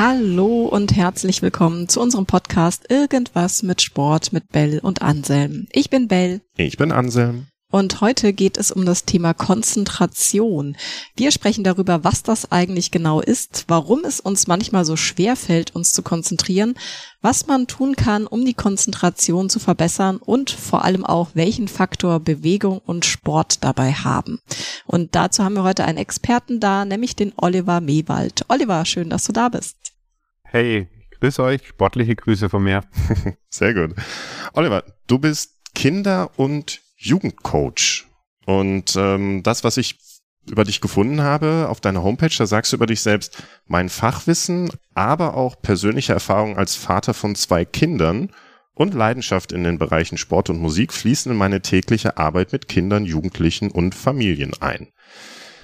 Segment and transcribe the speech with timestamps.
[0.00, 5.66] Hallo und herzlich willkommen zu unserem Podcast Irgendwas mit Sport mit Bell und Anselm.
[5.72, 6.40] Ich bin Bell.
[6.56, 7.48] Ich bin Anselm.
[7.70, 10.74] Und heute geht es um das Thema Konzentration.
[11.16, 15.74] Wir sprechen darüber, was das eigentlich genau ist, warum es uns manchmal so schwer fällt,
[15.74, 16.76] uns zu konzentrieren,
[17.20, 22.20] was man tun kann, um die Konzentration zu verbessern und vor allem auch, welchen Faktor
[22.20, 24.40] Bewegung und Sport dabei haben.
[24.86, 28.46] Und dazu haben wir heute einen Experten da, nämlich den Oliver Mewald.
[28.48, 29.76] Oliver, schön, dass du da bist.
[30.42, 30.88] Hey,
[31.20, 32.84] grüß euch, sportliche Grüße von mir.
[33.50, 33.94] Sehr gut.
[34.54, 38.06] Oliver, du bist Kinder- und Jugendcoach.
[38.44, 39.98] Und ähm, das, was ich
[40.50, 44.70] über dich gefunden habe auf deiner Homepage, da sagst du über dich selbst, mein Fachwissen,
[44.94, 48.30] aber auch persönliche Erfahrung als Vater von zwei Kindern
[48.74, 53.04] und Leidenschaft in den Bereichen Sport und Musik fließen in meine tägliche Arbeit mit Kindern,
[53.04, 54.88] Jugendlichen und Familien ein.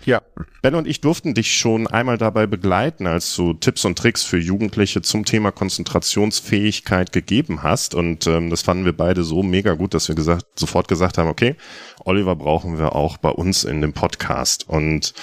[0.06, 0.20] Ja,
[0.60, 4.38] Ben und ich durften dich schon einmal dabei begleiten, als du Tipps und Tricks für
[4.38, 7.94] Jugendliche zum Thema Konzentrationsfähigkeit gegeben hast.
[7.94, 11.28] Und ähm, das fanden wir beide so mega gut, dass wir gesagt, sofort gesagt haben,
[11.28, 11.56] okay,
[12.04, 14.68] Oliver brauchen wir auch bei uns in dem Podcast.
[14.68, 15.14] Und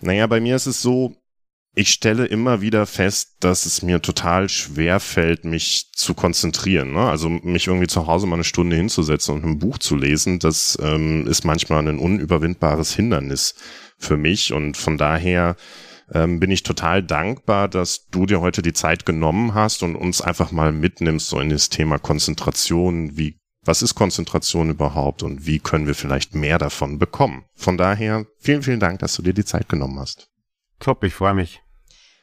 [0.00, 1.16] naja, bei mir ist es so,
[1.76, 6.92] ich stelle immer wieder fest, dass es mir total schwer fällt, mich zu konzentrieren.
[6.92, 7.00] Ne?
[7.00, 10.78] Also mich irgendwie zu Hause mal eine Stunde hinzusetzen und ein Buch zu lesen, das
[10.80, 13.56] ähm, ist manchmal ein unüberwindbares Hindernis
[13.98, 14.52] für mich.
[14.52, 15.56] Und von daher
[16.12, 20.20] ähm, bin ich total dankbar, dass du dir heute die Zeit genommen hast und uns
[20.20, 23.16] einfach mal mitnimmst so in das Thema Konzentration.
[23.16, 27.44] Wie, was ist Konzentration überhaupt und wie können wir vielleicht mehr davon bekommen?
[27.54, 30.28] Von daher vielen, vielen Dank, dass du dir die Zeit genommen hast.
[30.80, 31.60] Top, ich freue mich.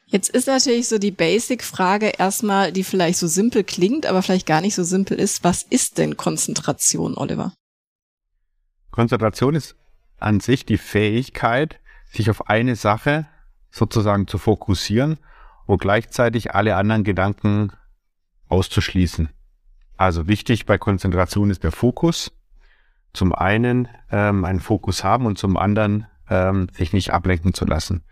[0.06, 4.60] Jetzt ist natürlich so die Basic-Frage erstmal, die vielleicht so simpel klingt, aber vielleicht gar
[4.60, 5.42] nicht so simpel ist.
[5.42, 7.54] Was ist denn Konzentration, Oliver?
[8.90, 9.74] Konzentration ist
[10.22, 13.26] an sich die Fähigkeit, sich auf eine Sache
[13.70, 15.18] sozusagen zu fokussieren
[15.66, 17.72] und gleichzeitig alle anderen Gedanken
[18.48, 19.30] auszuschließen.
[19.96, 22.32] Also wichtig bei Konzentration ist der Fokus.
[23.12, 28.04] Zum einen ähm, einen Fokus haben und zum anderen ähm, sich nicht ablenken zu lassen.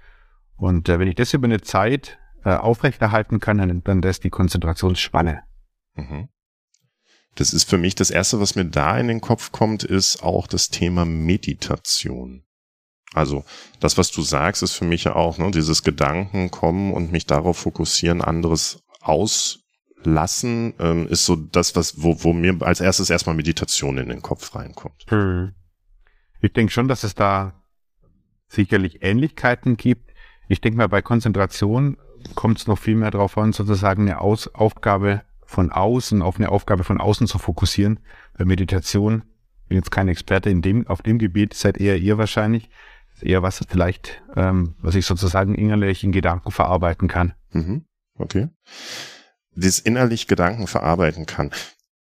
[0.56, 4.30] Und äh, wenn ich das über eine Zeit äh, aufrechterhalten kann, dann, dann das die
[4.30, 5.42] Konzentrationsspanne.
[5.94, 6.28] Mhm.
[7.34, 10.46] Das ist für mich das erste, was mir da in den Kopf kommt, ist auch
[10.46, 12.44] das Thema Meditation.
[13.12, 13.44] Also
[13.80, 17.26] das, was du sagst, ist für mich ja auch ne, dieses Gedanken kommen und mich
[17.26, 23.34] darauf fokussieren, anderes auslassen, ähm, ist so das, was wo, wo mir als erstes erstmal
[23.34, 25.06] Meditation in den Kopf reinkommt.
[25.08, 25.54] Hm.
[26.40, 27.60] Ich denke schon, dass es da
[28.48, 30.10] sicherlich Ähnlichkeiten gibt.
[30.48, 31.96] Ich denke mal, bei Konzentration
[32.34, 36.48] kommt es noch viel mehr darauf an, sozusagen eine Aus Aufgabe von außen auf eine
[36.48, 37.98] Aufgabe von außen zu fokussieren.
[38.38, 39.24] Bei Meditation
[39.66, 42.70] bin jetzt kein Experte in dem, auf dem Gebiet, seid eher ihr wahrscheinlich.
[43.20, 47.34] Eher was vielleicht, ähm, was ich sozusagen innerlich in Gedanken verarbeiten kann.
[47.50, 47.84] Mhm.
[48.14, 48.48] Okay.
[49.56, 51.50] Das innerlich Gedanken verarbeiten kann.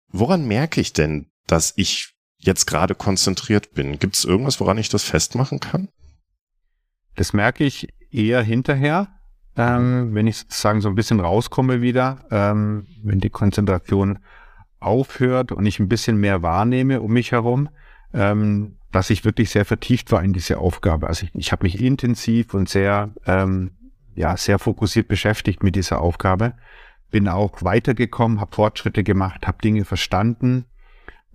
[0.07, 3.99] Woran merke ich denn, dass ich jetzt gerade konzentriert bin?
[3.99, 5.89] Gibt es irgendwas, woran ich das festmachen kann?
[7.15, 9.09] Das merke ich eher hinterher,
[9.57, 14.19] ähm, wenn ich sozusagen so ein bisschen rauskomme wieder, ähm, wenn die Konzentration
[14.79, 17.69] aufhört und ich ein bisschen mehr wahrnehme um mich herum,
[18.13, 21.07] ähm, dass ich wirklich sehr vertieft war in diese Aufgabe.
[21.07, 23.71] Also ich, ich habe mich intensiv und sehr, ähm,
[24.15, 26.53] ja, sehr fokussiert beschäftigt mit dieser Aufgabe,
[27.09, 30.65] bin auch weitergekommen, habe Fortschritte gemacht, habe Dinge verstanden,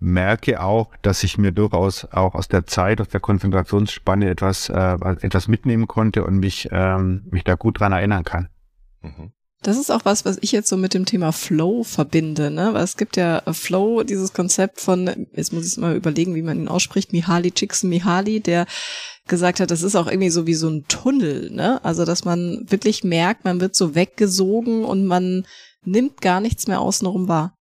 [0.00, 4.96] merke auch, dass ich mir durchaus auch aus der Zeit, aus der Konzentrationsspanne etwas, äh,
[5.20, 8.48] etwas mitnehmen konnte und mich, ähm, mich da gut dran erinnern kann.
[9.02, 9.32] Mhm.
[9.62, 12.74] Das ist auch was, was ich jetzt so mit dem Thema Flow verbinde, ne?
[12.74, 16.60] Weil es gibt ja Flow, dieses Konzept von, jetzt muss ich mal überlegen, wie man
[16.60, 18.66] ihn ausspricht, Mihaly Csikszentmihalyi, der
[19.26, 21.84] gesagt hat, das ist auch irgendwie so wie so ein Tunnel, ne?
[21.84, 25.44] Also, dass man wirklich merkt, man wird so weggesogen und man
[25.84, 27.57] nimmt gar nichts mehr außenrum wahr.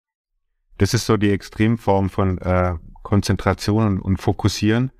[0.77, 4.91] Das ist so die Extremform von äh, Konzentration und, und, Fokussieren,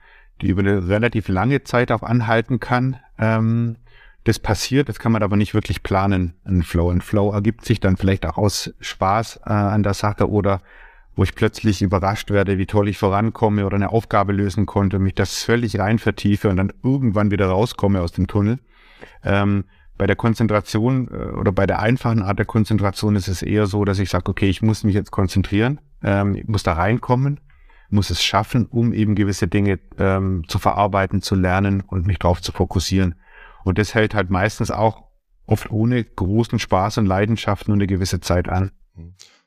[0.41, 2.97] die über eine relativ lange Zeit auch anhalten kann.
[3.17, 3.77] Ähm,
[4.23, 6.89] das passiert, das kann man aber nicht wirklich planen, ein Flow.
[6.89, 10.61] Ein Flow ergibt sich dann vielleicht auch aus Spaß äh, an der Sache oder
[11.15, 15.13] wo ich plötzlich überrascht werde, wie toll ich vorankomme oder eine Aufgabe lösen konnte, mich
[15.13, 18.59] das völlig rein vertiefe und dann irgendwann wieder rauskomme aus dem Tunnel.
[19.23, 19.65] Ähm,
[19.97, 23.85] bei der Konzentration äh, oder bei der einfachen Art der Konzentration ist es eher so,
[23.85, 27.39] dass ich sage, okay, ich muss mich jetzt konzentrieren, ähm, ich muss da reinkommen,
[27.89, 32.41] muss es schaffen, um eben gewisse Dinge ähm, zu verarbeiten, zu lernen und mich darauf
[32.41, 33.15] zu fokussieren.
[33.63, 35.03] Und das hält halt meistens auch
[35.45, 38.71] oft ohne großen Spaß und Leidenschaft nur eine gewisse Zeit an.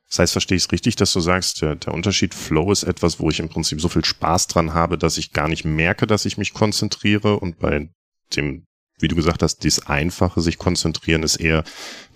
[0.09, 3.21] Das heißt, verstehe ich es richtig, dass du sagst, der, der Unterschied Flow ist etwas,
[3.21, 6.25] wo ich im Prinzip so viel Spaß dran habe, dass ich gar nicht merke, dass
[6.25, 7.91] ich mich konzentriere und bei
[8.35, 8.65] dem
[8.99, 11.65] wie du gesagt hast, das Einfache, sich konzentrieren, ist eher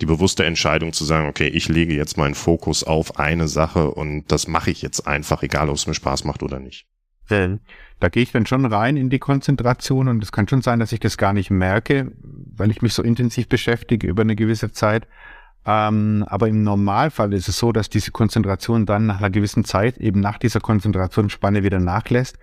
[0.01, 4.31] die bewusste Entscheidung zu sagen, okay, ich lege jetzt meinen Fokus auf eine Sache und
[4.31, 6.85] das mache ich jetzt einfach, egal ob es mir Spaß macht oder nicht.
[7.99, 10.91] Da gehe ich dann schon rein in die Konzentration und es kann schon sein, dass
[10.91, 15.07] ich das gar nicht merke, weil ich mich so intensiv beschäftige über eine gewisse Zeit.
[15.65, 19.97] Ähm, aber im Normalfall ist es so, dass diese Konzentration dann nach einer gewissen Zeit,
[19.97, 22.37] eben nach dieser Konzentrationsspanne wieder nachlässt.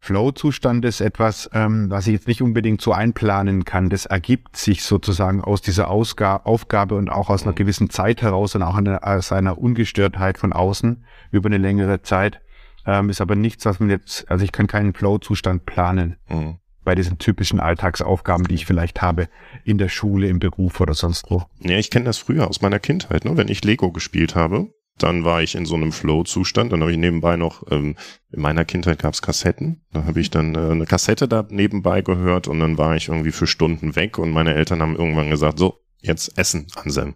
[0.00, 3.90] Flow-Zustand ist etwas, ähm, was ich jetzt nicht unbedingt so einplanen kann.
[3.90, 7.56] Das ergibt sich sozusagen aus dieser Ausga Aufgabe und auch aus einer mhm.
[7.56, 12.40] gewissen Zeit heraus und auch eine, aus einer Ungestörtheit von außen über eine längere Zeit.
[12.86, 16.16] Ähm, ist aber nichts, was man jetzt, also ich kann keinen Flow-Zustand planen.
[16.28, 16.58] Mhm
[16.88, 19.28] bei diesen typischen Alltagsaufgaben, die ich vielleicht habe
[19.62, 21.42] in der Schule, im Beruf oder sonst wo.
[21.60, 23.36] Ja, ich kenne das früher aus meiner Kindheit, ne?
[23.36, 24.72] wenn ich Lego gespielt habe.
[25.02, 26.72] Dann war ich in so einem Flow-Zustand.
[26.72, 27.96] Dann habe ich nebenbei noch, ähm,
[28.30, 29.82] in meiner Kindheit gab es Kassetten.
[29.92, 33.32] Da habe ich dann äh, eine Kassette da nebenbei gehört und dann war ich irgendwie
[33.32, 37.14] für Stunden weg und meine Eltern haben irgendwann gesagt, so, jetzt Essen, Anselm.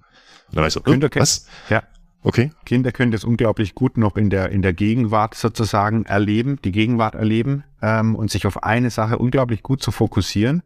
[0.48, 1.46] Und dann war ich so, oh, was?
[1.68, 1.82] Ja.
[2.24, 2.52] Okay.
[2.64, 7.16] Kinder können das unglaublich gut noch in der, in der Gegenwart sozusagen erleben, die Gegenwart
[7.16, 10.62] erleben ähm, und sich auf eine Sache unglaublich gut zu fokussieren,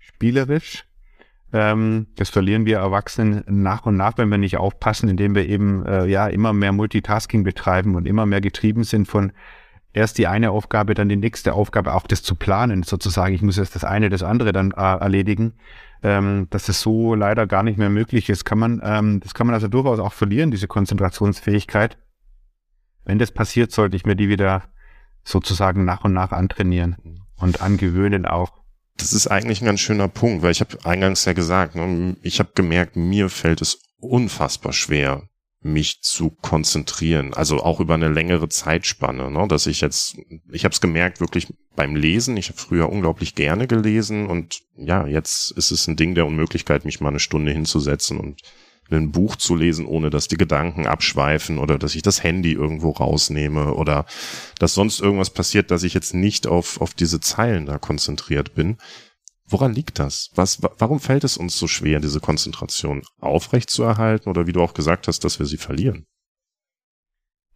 [0.00, 0.85] spielerisch.
[1.56, 5.84] Ähm, das verlieren wir Erwachsenen nach und nach, wenn wir nicht aufpassen, indem wir eben
[5.86, 9.32] äh, ja immer mehr Multitasking betreiben und immer mehr getrieben sind von
[9.92, 13.34] erst die eine Aufgabe, dann die nächste Aufgabe, auch das zu planen, sozusagen.
[13.34, 15.54] Ich muss erst das eine, das andere dann äh, erledigen
[16.02, 19.46] ähm, dass es so leider gar nicht mehr möglich ist, kann man, ähm, das kann
[19.46, 21.98] man also durchaus auch verlieren, diese Konzentrationsfähigkeit.
[23.04, 24.64] Wenn das passiert, sollte ich mir die wieder
[25.24, 26.96] sozusagen nach und nach antrainieren
[27.36, 28.52] und angewöhnen auch.
[28.96, 32.38] Das ist eigentlich ein ganz schöner Punkt, weil ich habe eingangs ja gesagt, ne, ich
[32.38, 35.28] habe gemerkt, mir fällt es unfassbar schwer,
[35.66, 39.46] mich zu konzentrieren, also auch über eine längere Zeitspanne, ne?
[39.48, 40.16] dass ich jetzt,
[40.50, 45.06] ich habe es gemerkt, wirklich beim Lesen, ich habe früher unglaublich gerne gelesen und ja,
[45.06, 48.42] jetzt ist es ein Ding der Unmöglichkeit, mich mal eine Stunde hinzusetzen und
[48.90, 52.90] ein Buch zu lesen, ohne dass die Gedanken abschweifen oder dass ich das Handy irgendwo
[52.90, 54.06] rausnehme oder
[54.58, 58.76] dass sonst irgendwas passiert, dass ich jetzt nicht auf, auf diese Zeilen da konzentriert bin.
[59.48, 60.30] Woran liegt das?
[60.34, 64.60] Was, warum fällt es uns so schwer, diese Konzentration aufrecht zu erhalten oder wie du
[64.60, 66.06] auch gesagt hast, dass wir sie verlieren?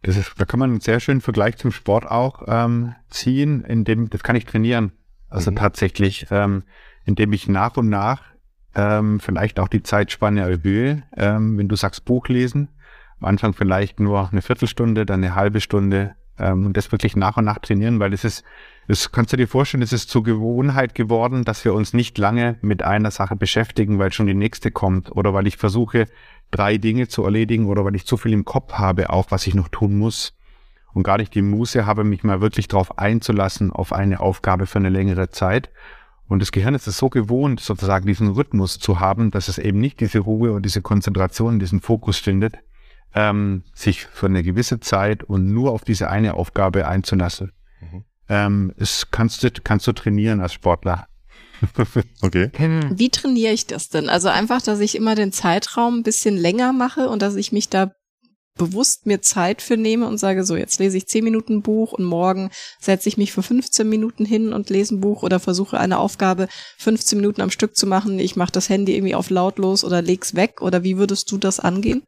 [0.03, 4.09] Das ist, da kann man einen sehr schönen Vergleich zum Sport auch ähm, ziehen, indem
[4.09, 4.93] das kann ich trainieren.
[5.29, 5.57] Also mhm.
[5.57, 6.63] tatsächlich, ähm,
[7.05, 8.30] indem ich nach und nach
[8.75, 11.03] ähm, vielleicht auch die Zeitspanne erhöhe.
[11.15, 12.69] Ähm, wenn du sagst Buch lesen,
[13.19, 17.37] am Anfang vielleicht nur eine Viertelstunde, dann eine halbe Stunde ähm, und das wirklich nach
[17.37, 18.43] und nach trainieren, weil das ist
[18.87, 22.57] das kannst du dir vorstellen, es ist zur Gewohnheit geworden, dass wir uns nicht lange
[22.61, 26.07] mit einer Sache beschäftigen, weil schon die nächste kommt oder weil ich versuche,
[26.49, 29.55] drei Dinge zu erledigen oder weil ich zu viel im Kopf habe, auch was ich
[29.55, 30.33] noch tun muss
[30.93, 34.79] und gar nicht die Muße habe, mich mal wirklich darauf einzulassen, auf eine Aufgabe für
[34.79, 35.69] eine längere Zeit.
[36.31, 39.79] Und das Gehirn ist es so gewohnt, sozusagen diesen Rhythmus zu haben, dass es eben
[39.79, 42.55] nicht diese Ruhe und diese Konzentration, diesen Fokus findet,
[43.13, 47.51] ähm, sich für eine gewisse Zeit und nur auf diese eine Aufgabe einzulassen.
[47.81, 51.07] Mhm ähm, ist, kannst, du, kannst du trainieren als Sportler.
[52.21, 52.49] okay.
[52.89, 54.09] Wie trainiere ich das denn?
[54.09, 57.67] Also einfach, dass ich immer den Zeitraum ein bisschen länger mache und dass ich mich
[57.69, 57.91] da
[58.61, 62.05] bewusst mir Zeit für nehme und sage, so, jetzt lese ich 10 Minuten Buch und
[62.05, 65.97] morgen setze ich mich für 15 Minuten hin und lese ein Buch oder versuche eine
[65.97, 68.19] Aufgabe 15 Minuten am Stück zu machen.
[68.19, 71.59] Ich mache das Handy irgendwie auf lautlos oder leg's weg oder wie würdest du das
[71.59, 72.03] angehen?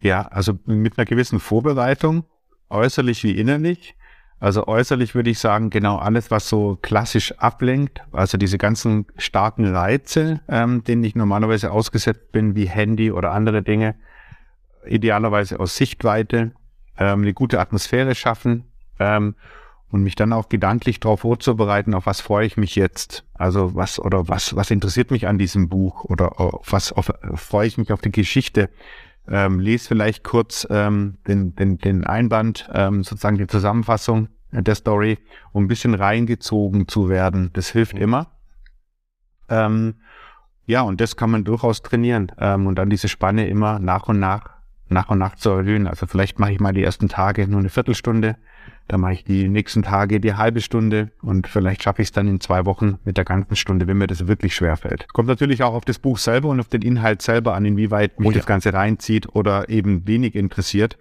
[0.00, 2.24] Ja, also mit einer gewissen Vorbereitung,
[2.70, 3.94] äußerlich wie innerlich.
[4.40, 9.64] Also äußerlich würde ich sagen, genau alles, was so klassisch ablenkt, also diese ganzen starken
[9.64, 13.94] Reize, ähm, denen ich normalerweise ausgesetzt bin, wie Handy oder andere Dinge,
[14.86, 16.52] idealerweise aus Sichtweite,
[16.98, 18.64] ähm, eine gute Atmosphäre schaffen
[18.98, 19.34] ähm,
[19.90, 23.98] und mich dann auch gedanklich darauf vorzubereiten, auf was freue ich mich jetzt, also was
[23.98, 27.92] oder was was interessiert mich an diesem Buch oder auf was auf, freue ich mich
[27.92, 28.70] auf die Geschichte.
[29.26, 35.18] Ähm, lese vielleicht kurz ähm, den, den, den Einband, ähm, sozusagen die Zusammenfassung der Story,
[35.52, 37.50] um ein bisschen reingezogen zu werden.
[37.54, 38.32] Das hilft immer.
[39.48, 39.94] Ähm,
[40.66, 44.18] ja, und das kann man durchaus trainieren ähm, und dann diese Spanne immer nach und
[44.18, 44.53] nach,
[44.88, 45.86] nach und nach zu erhöhen.
[45.86, 48.36] Also vielleicht mache ich mal die ersten Tage nur eine Viertelstunde,
[48.88, 52.28] dann mache ich die nächsten Tage die halbe Stunde und vielleicht schaffe ich es dann
[52.28, 55.12] in zwei Wochen mit der ganzen Stunde, wenn mir das wirklich schwer fällt.
[55.12, 58.28] Kommt natürlich auch auf das Buch selber und auf den Inhalt selber an, inwieweit mich
[58.28, 58.38] oh ja.
[58.38, 60.98] das Ganze reinzieht oder eben wenig interessiert.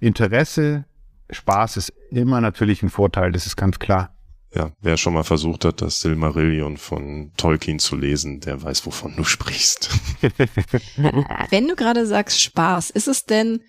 [0.00, 0.84] Interesse
[1.30, 4.12] Spaß ist immer natürlich ein Vorteil, das ist ganz klar.
[4.52, 9.14] Ja, wer schon mal versucht hat, das Silmarillion von Tolkien zu lesen, der weiß, wovon
[9.14, 9.90] du sprichst.
[11.50, 13.60] Wenn du gerade sagst Spaß, ist es denn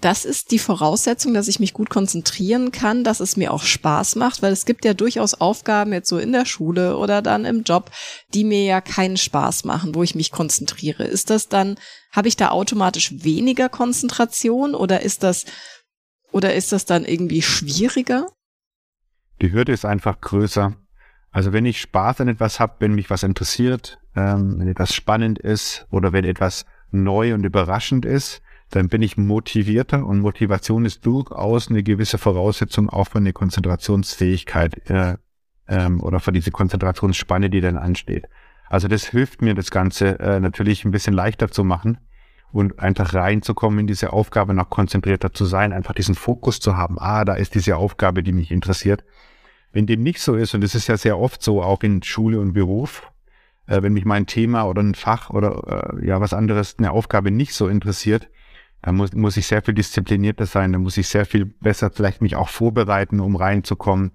[0.00, 4.16] das ist die Voraussetzung, dass ich mich gut konzentrieren kann, dass es mir auch Spaß
[4.16, 7.62] macht, weil es gibt ja durchaus Aufgaben jetzt so in der Schule oder dann im
[7.62, 7.90] Job,
[8.34, 11.04] die mir ja keinen Spaß machen, wo ich mich konzentriere.
[11.04, 11.78] Ist das dann,
[12.12, 15.46] habe ich da automatisch weniger Konzentration oder ist das,
[16.30, 18.28] oder ist das dann irgendwie schwieriger?
[19.42, 20.74] Die Hürde ist einfach größer.
[21.30, 25.38] Also wenn ich Spaß an etwas habe, wenn mich was interessiert, ähm, wenn etwas spannend
[25.38, 31.04] ist oder wenn etwas neu und überraschend ist, dann bin ich motivierter und Motivation ist
[31.06, 35.16] durchaus eine gewisse Voraussetzung auch für eine Konzentrationsfähigkeit äh,
[35.68, 38.28] ähm, oder für diese Konzentrationsspanne, die dann ansteht.
[38.68, 41.98] Also das hilft mir, das Ganze äh, natürlich ein bisschen leichter zu machen
[42.50, 46.96] und einfach reinzukommen in diese Aufgabe, noch konzentrierter zu sein, einfach diesen Fokus zu haben.
[46.98, 49.04] Ah, da ist diese Aufgabe, die mich interessiert.
[49.76, 52.40] Wenn dem nicht so ist, und das ist ja sehr oft so, auch in Schule
[52.40, 53.12] und Beruf,
[53.66, 57.30] äh, wenn mich mein Thema oder ein Fach oder äh, ja was anderes, eine Aufgabe
[57.30, 58.30] nicht so interessiert,
[58.80, 62.22] da muss, muss ich sehr viel disziplinierter sein, da muss ich sehr viel besser vielleicht
[62.22, 64.12] mich auch vorbereiten, um reinzukommen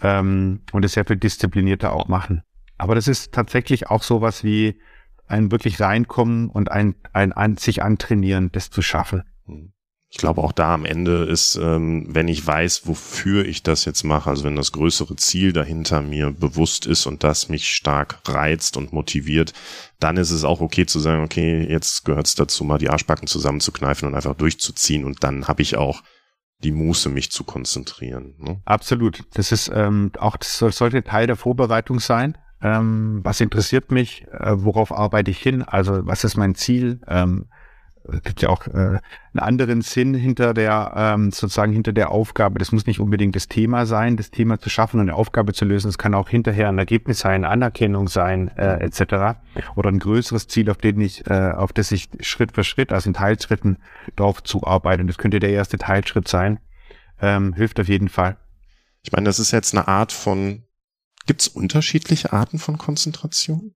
[0.00, 2.40] ähm, und es sehr viel disziplinierter auch machen.
[2.78, 4.80] Aber das ist tatsächlich auch sowas wie
[5.26, 9.24] ein wirklich reinkommen und ein, ein, ein sich antrainieren, das zu schaffen.
[10.12, 14.04] Ich glaube auch da am Ende ist, ähm, wenn ich weiß, wofür ich das jetzt
[14.04, 18.76] mache, also wenn das größere Ziel dahinter mir bewusst ist und das mich stark reizt
[18.76, 19.54] und motiviert,
[20.00, 23.26] dann ist es auch okay zu sagen, okay, jetzt gehört es dazu, mal die Arschbacken
[23.26, 26.02] zusammenzukneifen und einfach durchzuziehen und dann habe ich auch
[26.62, 28.34] die Muße, mich zu konzentrieren.
[28.38, 28.60] Ne?
[28.66, 29.24] Absolut.
[29.32, 32.36] Das ist ähm, auch, das sollte Teil der Vorbereitung sein.
[32.60, 34.26] Ähm, was interessiert mich?
[34.30, 35.62] Äh, worauf arbeite ich hin?
[35.62, 37.00] Also was ist mein Ziel?
[37.08, 37.46] Ähm,
[38.22, 39.00] gibt ja auch äh, einen
[39.34, 42.58] anderen Sinn hinter der ähm, sozusagen hinter der Aufgabe.
[42.58, 45.64] Das muss nicht unbedingt das Thema sein, das Thema zu schaffen und eine Aufgabe zu
[45.64, 45.88] lösen.
[45.88, 49.38] Es kann auch hinterher ein Ergebnis sein, Anerkennung sein äh, etc.
[49.76, 53.08] Oder ein größeres Ziel, auf den ich, äh, auf das ich Schritt für Schritt, also
[53.08, 53.78] in Teilschritten
[54.16, 55.02] drauf zuarbeite.
[55.02, 56.58] Und das könnte der erste Teilschritt sein.
[57.20, 58.36] Ähm, hilft auf jeden Fall.
[59.02, 60.64] Ich meine, das ist jetzt eine Art von.
[61.26, 63.74] Gibt es unterschiedliche Arten von Konzentration?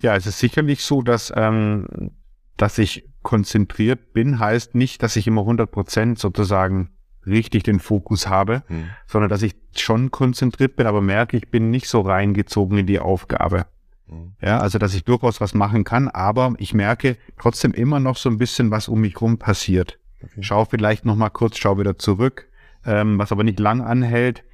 [0.00, 2.12] Ja, es ist sicherlich so, dass, ähm,
[2.56, 6.90] dass ich konzentriert bin, heißt nicht, dass ich immer 100 Prozent sozusagen
[7.26, 8.90] richtig den Fokus habe, hm.
[9.06, 13.00] sondern dass ich schon konzentriert bin, aber merke, ich bin nicht so reingezogen in die
[13.00, 13.66] Aufgabe.
[14.08, 14.32] Hm.
[14.40, 18.28] Ja, also dass ich durchaus was machen kann, aber ich merke trotzdem immer noch so
[18.28, 19.98] ein bisschen, was um mich rum passiert.
[20.22, 20.42] Okay.
[20.42, 22.48] Schau vielleicht noch mal kurz, schau wieder zurück,
[22.84, 24.44] ähm, was aber nicht lang anhält.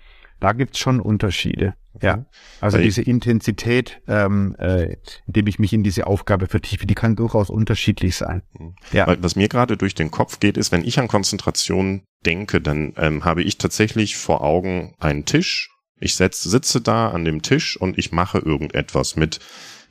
[0.40, 1.74] Da gibt's schon Unterschiede.
[1.92, 2.06] Okay.
[2.06, 2.26] Ja,
[2.60, 7.16] also Weil diese Intensität, ähm, äh, indem ich mich in diese Aufgabe vertiefe, die kann
[7.16, 8.42] durchaus unterschiedlich sein.
[8.58, 8.74] Mhm.
[8.92, 9.06] Ja.
[9.06, 12.94] Weil was mir gerade durch den Kopf geht, ist, wenn ich an Konzentration denke, dann
[12.96, 15.70] ähm, habe ich tatsächlich vor Augen einen Tisch.
[15.98, 19.40] Ich setz, sitze da an dem Tisch und ich mache irgendetwas mit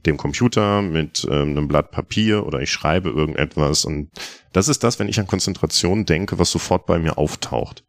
[0.06, 3.84] dem Computer, mit ähm, einem Blatt Papier oder ich schreibe irgendetwas.
[3.84, 4.10] Und
[4.54, 7.84] das ist das, wenn ich an Konzentration denke, was sofort bei mir auftaucht.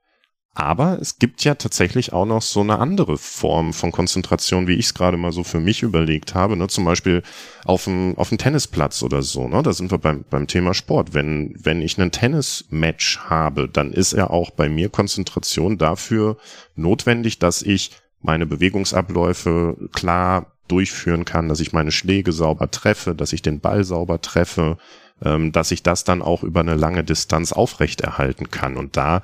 [0.52, 4.86] Aber es gibt ja tatsächlich auch noch so eine andere Form von Konzentration, wie ich
[4.86, 6.56] es gerade mal so für mich überlegt habe.
[6.56, 6.66] Ne?
[6.66, 7.22] Zum Beispiel
[7.64, 9.46] auf dem, auf dem Tennisplatz oder so.
[9.46, 9.62] Ne?
[9.62, 11.14] Da sind wir beim, beim Thema Sport.
[11.14, 16.36] Wenn, wenn ich einen Tennismatch habe, dann ist ja auch bei mir Konzentration dafür
[16.74, 23.32] notwendig, dass ich meine Bewegungsabläufe klar durchführen kann, dass ich meine Schläge sauber treffe, dass
[23.32, 24.78] ich den Ball sauber treffe,
[25.22, 28.76] ähm, dass ich das dann auch über eine lange Distanz aufrechterhalten kann.
[28.76, 29.22] Und da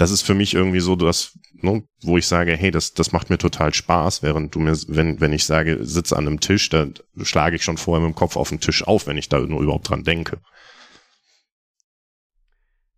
[0.00, 3.28] das ist für mich irgendwie so das, ne, wo ich sage, hey, das, das macht
[3.28, 6.86] mir total Spaß, während du mir, wenn, wenn ich sage, sitze an einem Tisch, da
[7.22, 9.60] schlage ich schon vorher mit dem Kopf auf den Tisch auf, wenn ich da nur
[9.60, 10.40] überhaupt dran denke.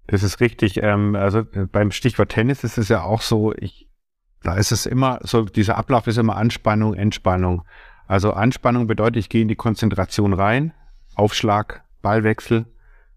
[0.07, 0.77] Das ist richtig.
[0.77, 3.89] Ähm, also äh, beim Stichwort Tennis ist es ja auch so, ich,
[4.45, 7.63] da ist es immer so, dieser Ablauf ist immer Anspannung, Entspannung.
[8.07, 10.73] Also Anspannung bedeutet, ich gehe in die Konzentration rein,
[11.17, 12.67] Aufschlag, Ballwechsel,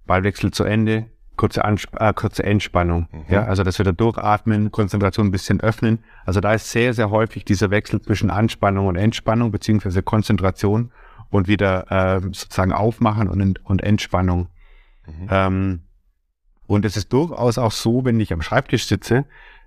[0.08, 3.08] Ballwechsel zu Ende, kurze, Ansp äh, kurze Entspannung.
[3.12, 3.26] Mhm.
[3.30, 6.00] Ja, also dass wir da durchatmen, Konzentration ein bisschen öffnen.
[6.26, 10.92] Also da ist sehr, sehr häufig dieser Wechsel zwischen Anspannung und Entspannung beziehungsweise Konzentration
[11.30, 14.48] und wieder äh, sozusagen aufmachen und, und Entspannung.
[15.06, 15.28] Mhm.
[15.30, 15.80] Ähm,
[16.68, 19.26] und es ist durchaus auch so, wenn ich am Schreibtisch sitze,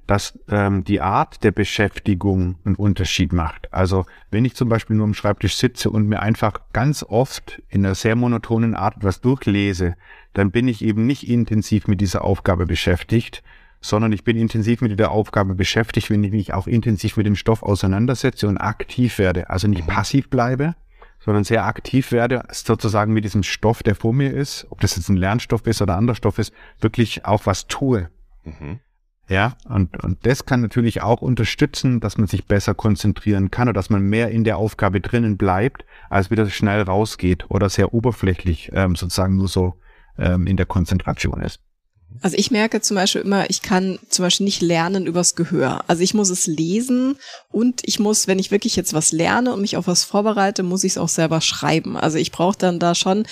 [0.08, 3.72] dass ähm, die Art der Beschäftigung einen Unterschied macht.
[3.74, 7.84] Also wenn ich zum Beispiel nur am Schreibtisch sitze und mir einfach ganz oft in
[7.84, 9.96] einer sehr monotonen Art etwas durchlese,
[10.32, 13.42] dann bin ich eben nicht intensiv mit dieser Aufgabe beschäftigt,
[13.82, 17.36] sondern ich bin intensiv mit der Aufgabe beschäftigt, wenn ich mich auch intensiv mit dem
[17.36, 19.50] Stoff auseinandersetze und aktiv werde.
[19.50, 19.92] Also nicht mhm.
[19.92, 20.74] passiv bleibe,
[21.20, 25.10] sondern sehr aktiv werde, sozusagen mit diesem Stoff, der vor mir ist, ob das jetzt
[25.10, 28.08] ein Lernstoff ist oder anderer Stoff ist, wirklich auch was tue.
[28.44, 28.80] Mhm.
[29.28, 33.74] Ja, und, und das kann natürlich auch unterstützen, dass man sich besser konzentrieren kann oder
[33.74, 38.70] dass man mehr in der Aufgabe drinnen bleibt, als wieder schnell rausgeht oder sehr oberflächlich
[38.72, 39.74] ähm, sozusagen nur so
[40.16, 41.60] ähm, in der Konzentration ist.
[42.22, 45.84] Also ich merke zum Beispiel immer, ich kann zum Beispiel nicht lernen übers Gehör.
[45.86, 47.16] Also ich muss es lesen
[47.50, 50.84] und ich muss, wenn ich wirklich jetzt was lerne und mich auf was vorbereite, muss
[50.84, 51.96] ich es auch selber schreiben.
[51.96, 53.26] Also ich brauche dann da schon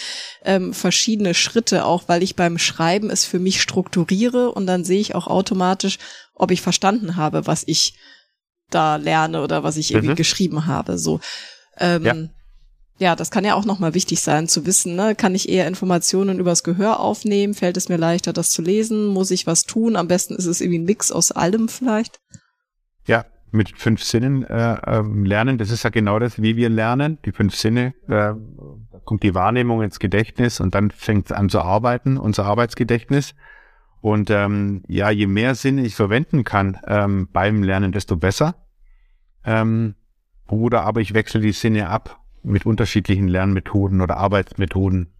[0.44, 5.00] ähm, verschiedene Schritte, auch weil ich beim Schreiben es für mich strukturiere und dann sehe
[5.00, 5.98] ich auch automatisch,
[6.34, 7.94] ob ich verstanden habe, was ich
[8.70, 10.16] da lerne oder was ich irgendwie mhm.
[10.16, 10.98] geschrieben habe.
[10.98, 11.20] So.
[11.78, 12.14] Ähm, ja.
[12.98, 14.96] Ja, das kann ja auch nochmal wichtig sein zu wissen.
[14.96, 15.14] Ne?
[15.14, 17.52] Kann ich eher Informationen übers Gehör aufnehmen?
[17.52, 19.06] Fällt es mir leichter, das zu lesen?
[19.06, 19.96] Muss ich was tun?
[19.96, 22.20] Am besten ist es irgendwie ein Mix aus allem vielleicht.
[23.06, 27.18] Ja, mit fünf Sinnen äh, ähm, lernen, das ist ja genau das, wie wir lernen.
[27.26, 28.32] Die fünf Sinne, äh,
[29.04, 33.34] kommt die Wahrnehmung ins Gedächtnis und dann fängt es an zu arbeiten, unser Arbeitsgedächtnis.
[34.00, 38.54] Und ähm, ja, je mehr Sinne ich verwenden kann ähm, beim Lernen, desto besser.
[39.44, 39.96] Ähm,
[40.48, 45.12] oder aber ich wechsle die Sinne ab mit unterschiedlichen Lernmethoden oder Arbeitsmethoden.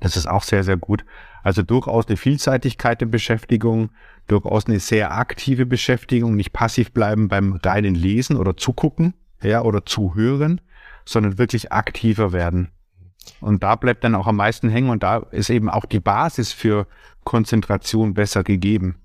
[0.00, 1.04] Das ist auch sehr, sehr gut.
[1.42, 3.90] Also durchaus eine Vielseitigkeit der Beschäftigung,
[4.26, 9.84] durchaus eine sehr aktive Beschäftigung, nicht passiv bleiben beim reinen Lesen oder Zugucken, ja, oder
[9.86, 10.60] Zuhören,
[11.04, 12.70] sondern wirklich aktiver werden.
[13.40, 16.52] Und da bleibt dann auch am meisten hängen und da ist eben auch die Basis
[16.52, 16.86] für
[17.24, 18.96] Konzentration besser gegeben.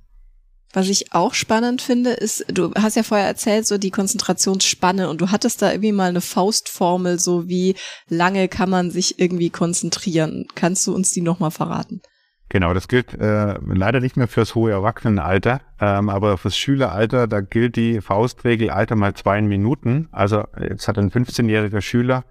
[0.75, 5.21] Was ich auch spannend finde, ist, du hast ja vorher erzählt, so die Konzentrationsspanne und
[5.21, 7.75] du hattest da irgendwie mal eine Faustformel, so wie
[8.09, 10.47] lange kann man sich irgendwie konzentrieren.
[10.55, 12.01] Kannst du uns die nochmal verraten?
[12.49, 17.41] Genau, das gilt äh, leider nicht mehr fürs hohe Erwachsenenalter, ähm, aber fürs Schüleralter, da
[17.41, 20.09] gilt die Faustregel Alter mal zwei Minuten.
[20.11, 22.25] Also jetzt hat ein 15-jähriger Schüler,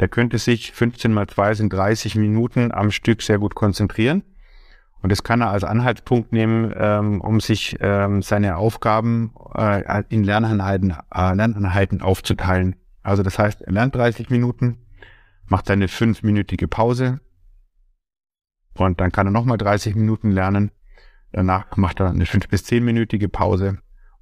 [0.00, 4.24] der könnte sich 15 mal zwei sind 30 Minuten am Stück sehr gut konzentrieren.
[5.04, 10.24] Und das kann er als Anhaltspunkt nehmen, ähm, um sich ähm, seine Aufgaben äh, in
[10.24, 12.76] Lerneinheiten, äh, Lerneinheiten aufzuteilen.
[13.02, 14.78] Also das heißt, er lernt 30 Minuten,
[15.44, 17.20] macht seine fünfminütige Pause
[18.78, 20.70] und dann kann er nochmal 30 Minuten lernen.
[21.32, 23.80] Danach macht er eine fünf bis zehnminütige Pause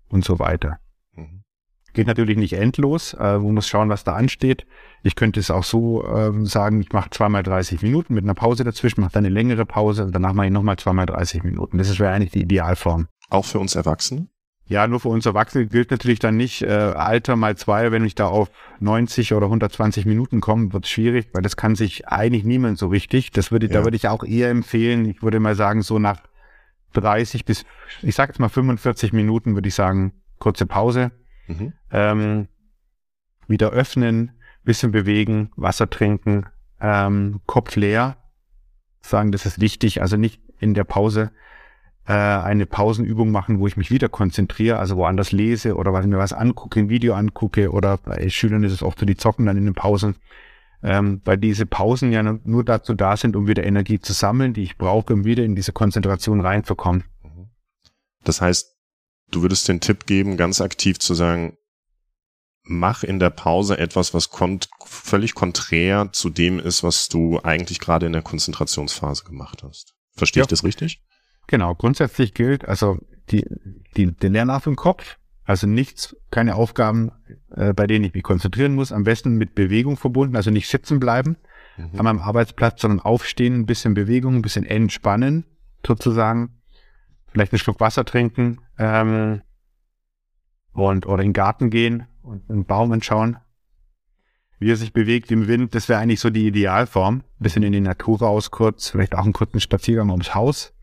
[0.09, 0.81] und so weiter.
[1.13, 1.45] Mhm.
[1.95, 3.15] Geht natürlich nicht endlos.
[3.15, 4.67] Äh, man muss schauen, was da ansteht.
[5.03, 8.65] Ich könnte es auch so ähm, sagen, ich mache zweimal 30 Minuten mit einer Pause
[8.65, 11.79] dazwischen, mache dann eine längere Pause und danach mache ich nochmal zweimal 30 Minuten.
[11.79, 13.09] Das wäre eigentlich die Idealform.
[13.29, 14.29] Auch für uns Erwachsene?
[14.67, 18.15] Ja, nur für uns Erwachsene gilt natürlich dann nicht äh, Alter mal zwei, wenn ich
[18.15, 18.51] da auf
[18.81, 23.33] 90 oder 120 Minuten komme, wird schwierig, weil das kann sich eigentlich niemand so richtig.
[23.33, 23.73] Das würde, ja.
[23.73, 25.05] da würde ich auch eher empfehlen.
[25.05, 26.23] Ich würde mal sagen, so nach
[26.95, 27.65] 30 bis,
[28.03, 31.11] ich sage jetzt mal 45 Minuten, würde ich sagen, kurze Pause.
[31.47, 31.73] Mhm.
[31.91, 32.49] Ähm,
[33.49, 34.33] wieder öffnen,
[34.65, 36.47] bisschen bewegen, Wasser trinken,
[36.81, 38.17] ähm, Kopf leer.
[39.01, 40.01] Sagen, das ist wichtig.
[40.01, 41.33] Also nicht in der Pause
[42.07, 46.19] äh, eine Pausenübung machen, wo ich mich wieder konzentriere, also woanders lese oder was mir
[46.19, 49.57] was angucke, ein Video angucke oder bei Schülern ist es oft so, die zocken dann
[49.57, 50.17] in den Pausen.
[50.85, 54.65] Ähm, weil diese Pausen ja nur dazu da sind, um wieder Energie zu sammeln, die
[54.65, 57.05] ich brauche, um wieder in diese Konzentration reinzukommen.
[58.25, 58.72] Das heißt,
[59.33, 61.57] du würdest den Tipp geben, ganz aktiv zu sagen,
[62.63, 67.81] mach in der Pause etwas, was kommt, völlig konträr zu dem ist, was du eigentlich
[67.81, 69.95] gerade in der Konzentrationsphase gemacht hast.
[70.15, 70.45] Verstehe ja.
[70.45, 71.03] ich das richtig?
[71.49, 72.99] Genau, grundsätzlich gilt, also
[73.31, 73.45] die,
[73.97, 77.11] die, den Lernarf im Kopf, also nichts, keine Aufgaben,
[77.51, 81.01] äh, bei denen ich mich konzentrieren muss, am besten mit Bewegung verbunden, also nicht sitzen
[81.01, 81.37] bleiben
[81.77, 81.99] mhm.
[81.99, 85.45] an meinem Arbeitsplatz, sondern aufstehen, ein bisschen Bewegung, ein bisschen entspannen,
[85.85, 86.61] sozusagen,
[87.33, 89.43] vielleicht einen Schluck Wasser trinken ähm,
[90.73, 93.37] und oder in den Garten gehen und einen Baum anschauen,
[94.59, 95.75] wie er sich bewegt im Wind.
[95.75, 97.23] Das wäre eigentlich so die Idealform.
[97.39, 100.75] Bisschen in die Natur raus kurz, vielleicht auch einen kurzen Spaziergang ums Haus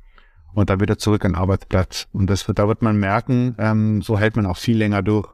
[0.54, 2.08] und dann wieder zurück an den Arbeitsplatz.
[2.14, 5.28] Und das wird, da wird man merken, ähm, so hält man auch viel länger durch,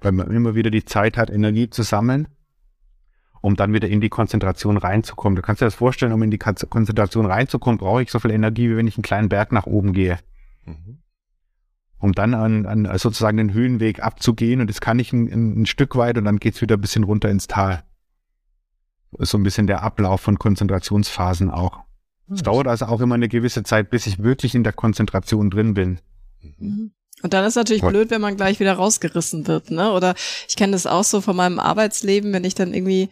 [0.00, 2.28] weil man immer wieder die Zeit hat, Energie zu sammeln,
[3.40, 5.36] um dann wieder in die Konzentration reinzukommen.
[5.36, 8.68] Du kannst dir das vorstellen, um in die Konzentration reinzukommen, brauche ich so viel Energie,
[8.70, 10.18] wie wenn ich einen kleinen Berg nach oben gehe.
[10.66, 10.98] Mhm
[11.98, 15.96] um dann an, an sozusagen den Höhenweg abzugehen und das kann ich ein, ein Stück
[15.96, 17.82] weit und dann geht's wieder ein bisschen runter ins Tal.
[19.18, 21.84] Ist so ein bisschen der Ablauf von Konzentrationsphasen auch.
[22.30, 25.74] Es dauert also auch immer eine gewisse Zeit, bis ich wirklich in der Konzentration drin
[25.74, 26.00] bin.
[26.58, 26.90] Mhm.
[27.22, 29.92] Und dann ist natürlich blöd, wenn man gleich wieder rausgerissen wird, ne?
[29.92, 30.14] Oder
[30.48, 33.08] ich kenne das auch so von meinem Arbeitsleben, wenn ich dann irgendwie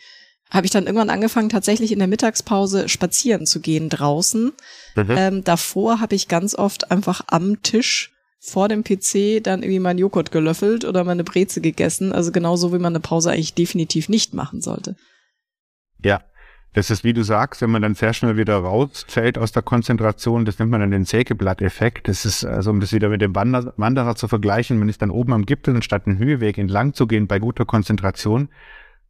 [0.51, 4.53] habe ich dann irgendwann angefangen, tatsächlich in der Mittagspause spazieren zu gehen draußen.
[4.95, 5.07] Mhm.
[5.09, 8.14] Ähm, davor habe ich ganz oft einfach am Tisch
[8.45, 12.13] vor dem PC dann irgendwie meinen Joghurt gelöffelt oder meine Breze gegessen.
[12.13, 14.97] Also genauso, wie man eine Pause eigentlich definitiv nicht machen sollte.
[16.03, 16.21] Ja,
[16.75, 20.45] das ist, wie du sagst, wenn man dann sehr schnell wieder rausfällt aus der Konzentration,
[20.45, 22.09] das nennt man dann den Sägeblatt-Effekt.
[22.09, 25.11] Das ist also, um das wieder mit dem Wander Wanderer zu vergleichen, wenn ich dann
[25.11, 28.49] oben am Gipfel anstatt einen Höheweg entlang zu gehen bei guter Konzentration,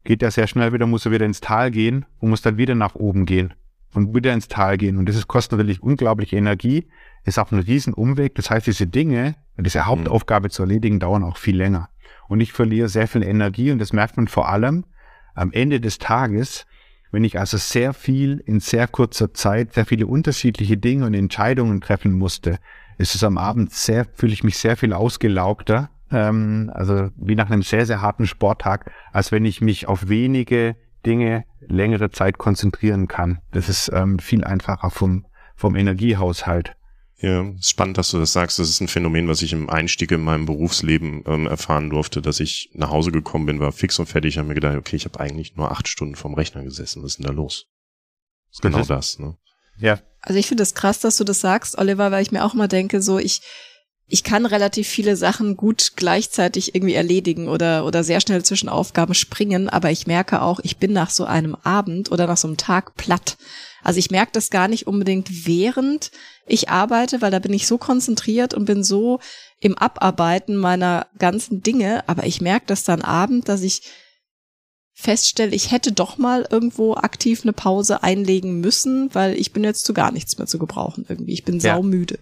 [0.04, 2.74] geht er sehr schnell wieder, muss er wieder ins Tal gehen und muss dann wieder
[2.74, 3.54] nach oben gehen.
[3.94, 4.98] Und wieder ins Tal gehen.
[4.98, 6.86] Und das ist, kostet natürlich unglaubliche Energie,
[7.24, 8.34] ist auch ein Riesenumweg.
[8.34, 9.86] Das heißt, diese Dinge, diese mhm.
[9.86, 11.88] Hauptaufgabe zu erledigen, dauern auch viel länger.
[12.28, 14.84] Und ich verliere sehr viel Energie und das merkt man vor allem
[15.34, 16.66] am Ende des Tages,
[17.10, 21.80] wenn ich also sehr viel in sehr kurzer Zeit, sehr viele unterschiedliche Dinge und Entscheidungen
[21.80, 22.58] treffen musste,
[22.98, 27.50] ist es am Abend sehr, fühle ich mich sehr viel ausgelaugter, ähm, also wie nach
[27.50, 33.08] einem sehr, sehr harten Sporttag, als wenn ich mich auf wenige Dinge längere Zeit konzentrieren
[33.08, 33.40] kann.
[33.52, 36.76] Das ist ähm, viel einfacher vom, vom Energiehaushalt.
[37.18, 38.58] Ja, ist spannend, dass du das sagst.
[38.58, 42.40] Das ist ein Phänomen, was ich im Einstieg in meinem Berufsleben ähm, erfahren durfte, dass
[42.40, 45.20] ich nach Hause gekommen bin, war fix und fertig, habe mir gedacht, okay, ich habe
[45.20, 47.02] eigentlich nur acht Stunden vom Rechner gesessen.
[47.02, 47.66] Was ist denn da los?
[48.48, 49.36] Das ist genau das, das ne?
[49.78, 50.00] Ja.
[50.20, 52.54] Also ich finde es das krass, dass du das sagst, Oliver, weil ich mir auch
[52.54, 53.40] mal denke, so ich,
[54.06, 59.14] ich kann relativ viele Sachen gut gleichzeitig irgendwie erledigen oder, oder sehr schnell zwischen Aufgaben
[59.14, 62.58] springen, aber ich merke auch, ich bin nach so einem Abend oder nach so einem
[62.58, 63.38] Tag platt.
[63.82, 66.10] Also ich merke das gar nicht unbedingt während
[66.46, 69.20] ich arbeite, weil da bin ich so konzentriert und bin so
[69.60, 73.82] im Abarbeiten meiner ganzen Dinge, aber ich merke das dann Abend, dass ich
[74.92, 79.84] feststelle, ich hätte doch mal irgendwo aktiv eine Pause einlegen müssen, weil ich bin jetzt
[79.84, 81.32] zu gar nichts mehr zu gebrauchen irgendwie.
[81.32, 81.74] Ich bin ja.
[81.74, 82.18] saumüde.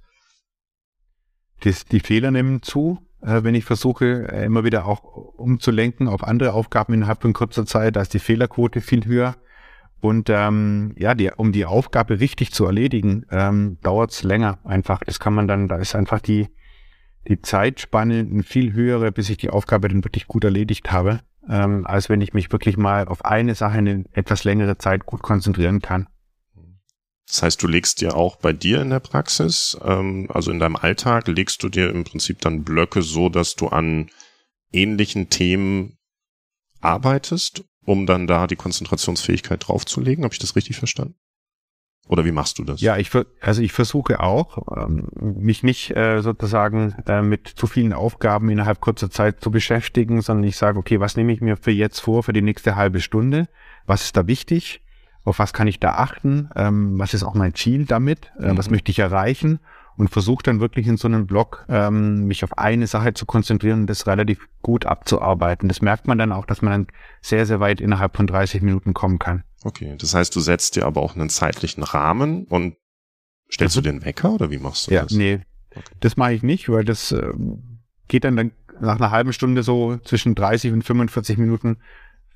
[1.65, 6.25] Die, die Fehler nehmen zu, äh, wenn ich versuche, äh, immer wieder auch umzulenken auf
[6.25, 7.97] andere Aufgaben innerhalb von kurzer Zeit.
[7.97, 9.37] Da ist die Fehlerquote viel höher.
[10.01, 15.01] Und ähm, ja, die, um die Aufgabe richtig zu erledigen, ähm, dauert es länger einfach.
[15.05, 16.49] Das kann man dann, da ist einfach die,
[17.29, 22.09] die Zeitspanne viel höhere, bis ich die Aufgabe dann wirklich gut erledigt habe, ähm, als
[22.09, 26.09] wenn ich mich wirklich mal auf eine Sache eine etwas längere Zeit gut konzentrieren kann.
[27.33, 30.77] Das heißt, du legst dir auch bei dir in der Praxis, ähm, also in deinem
[30.77, 34.11] Alltag, legst du dir im Prinzip dann Blöcke so, dass du an
[34.71, 35.99] ähnlichen Themen
[36.81, 40.25] arbeitest um dann da die Konzentrationsfähigkeit draufzulegen.
[40.25, 41.15] Habe ich das richtig verstanden?
[42.09, 42.81] Oder wie machst du das?
[42.81, 47.93] Ja, ich also ich versuche auch, ähm, mich nicht äh, sozusagen äh, mit zu vielen
[47.93, 51.71] Aufgaben innerhalb kurzer Zeit zu beschäftigen, sondern ich sage, okay, was nehme ich mir für
[51.71, 53.49] jetzt vor, für die nächste halbe Stunde?
[53.87, 54.83] Was ist da wichtig?
[55.25, 56.51] Auf was kann ich da achten?
[56.57, 58.33] Ähm, was ist auch mein Ziel damit?
[58.39, 58.59] Äh, mhm.
[58.59, 59.61] Was möchte ich erreichen?
[59.97, 63.83] und versuche dann wirklich in so einem Blog ähm, mich auf eine Sache zu konzentrieren
[63.83, 65.69] und das relativ gut abzuarbeiten.
[65.69, 66.87] Das merkt man dann auch, dass man dann
[67.21, 69.45] sehr, sehr weit innerhalb von 30 Minuten kommen kann.
[69.65, 72.77] Okay, das heißt, du setzt dir aber auch einen zeitlichen Rahmen und
[73.51, 73.83] stellst mhm.
[73.83, 75.13] du den Wecker oder wie machst du ja, das?
[75.13, 75.83] Nee, okay.
[76.01, 77.33] das mache ich nicht, weil das äh,
[78.09, 81.79] geht dann, dann nach einer halben Stunde so zwischen 30 und 45 Minuten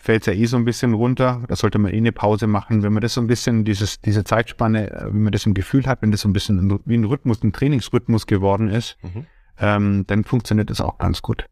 [0.07, 1.43] fällt es ja eh so ein bisschen runter.
[1.49, 2.83] Da sollte man eh eine Pause machen.
[2.85, 5.87] Wenn man das so ein bisschen, dieses, diese Zeitspanne, äh, wenn man das im Gefühl
[5.87, 9.27] hat, wenn das so ein bisschen wie ein Rhythmus, ein Trainingsrhythmus geworden ist, mhm.
[9.59, 11.47] ähm, dann funktioniert das auch ganz gut.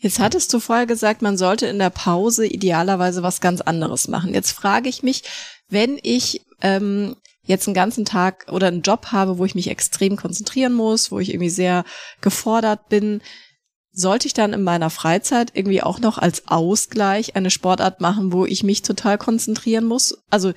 [0.00, 4.32] Jetzt hattest du vorher gesagt, man sollte in der Pause idealerweise was ganz anderes machen.
[4.32, 5.24] Jetzt frage ich mich,
[5.68, 10.14] wenn ich ähm, jetzt einen ganzen Tag oder einen Job habe, wo ich mich extrem
[10.14, 11.82] konzentrieren muss, wo ich irgendwie sehr
[12.20, 13.22] gefordert bin,
[13.98, 18.46] sollte ich dann in meiner Freizeit irgendwie auch noch als Ausgleich eine Sportart machen, wo
[18.46, 20.16] ich mich total konzentrieren muss?
[20.30, 20.52] Also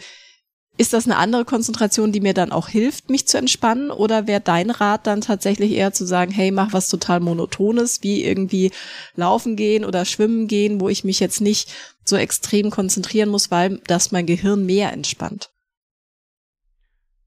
[0.77, 3.89] ist das eine andere Konzentration, die mir dann auch hilft, mich zu entspannen?
[3.89, 8.23] Oder wäre dein Rat dann tatsächlich eher zu sagen, hey, mach was total Monotones, wie
[8.23, 8.71] irgendwie
[9.15, 11.73] laufen gehen oder schwimmen gehen, wo ich mich jetzt nicht
[12.05, 15.49] so extrem konzentrieren muss, weil das mein Gehirn mehr entspannt?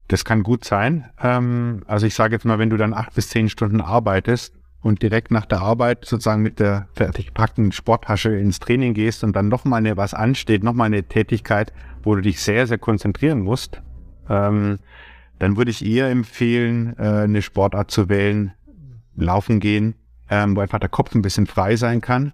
[0.07, 1.09] Das kann gut sein.
[1.21, 4.53] Ähm, also ich sage jetzt mal, wenn du dann acht bis zehn Stunden arbeitest,
[4.85, 9.35] und direkt nach der Arbeit sozusagen mit der fertig gepackten Sporttasche ins Training gehst und
[9.35, 13.81] dann nochmal eine, was ansteht, nochmal eine Tätigkeit, wo du dich sehr, sehr konzentrieren musst,
[14.29, 14.77] ähm,
[15.39, 18.51] dann würde ich eher empfehlen, äh, eine Sportart zu wählen,
[19.15, 19.95] laufen gehen,
[20.29, 22.33] ähm, wo einfach der Kopf ein bisschen frei sein kann, ein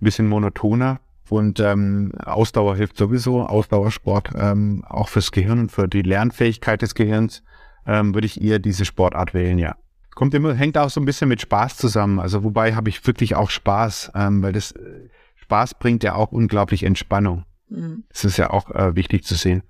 [0.00, 6.00] bisschen monotoner und ähm, Ausdauer hilft sowieso, Ausdauersport ähm, auch fürs Gehirn und für die
[6.00, 7.42] Lernfähigkeit des Gehirns
[7.86, 9.76] ähm, würde ich eher diese Sportart wählen, ja.
[10.20, 12.20] Kommt immer, hängt auch so ein bisschen mit Spaß zusammen.
[12.20, 16.30] Also wobei habe ich wirklich auch Spaß, ähm, weil das äh, Spaß bringt ja auch
[16.30, 17.46] unglaublich Entspannung.
[17.70, 18.04] Mhm.
[18.10, 19.62] Das ist ja auch äh, wichtig zu sehen.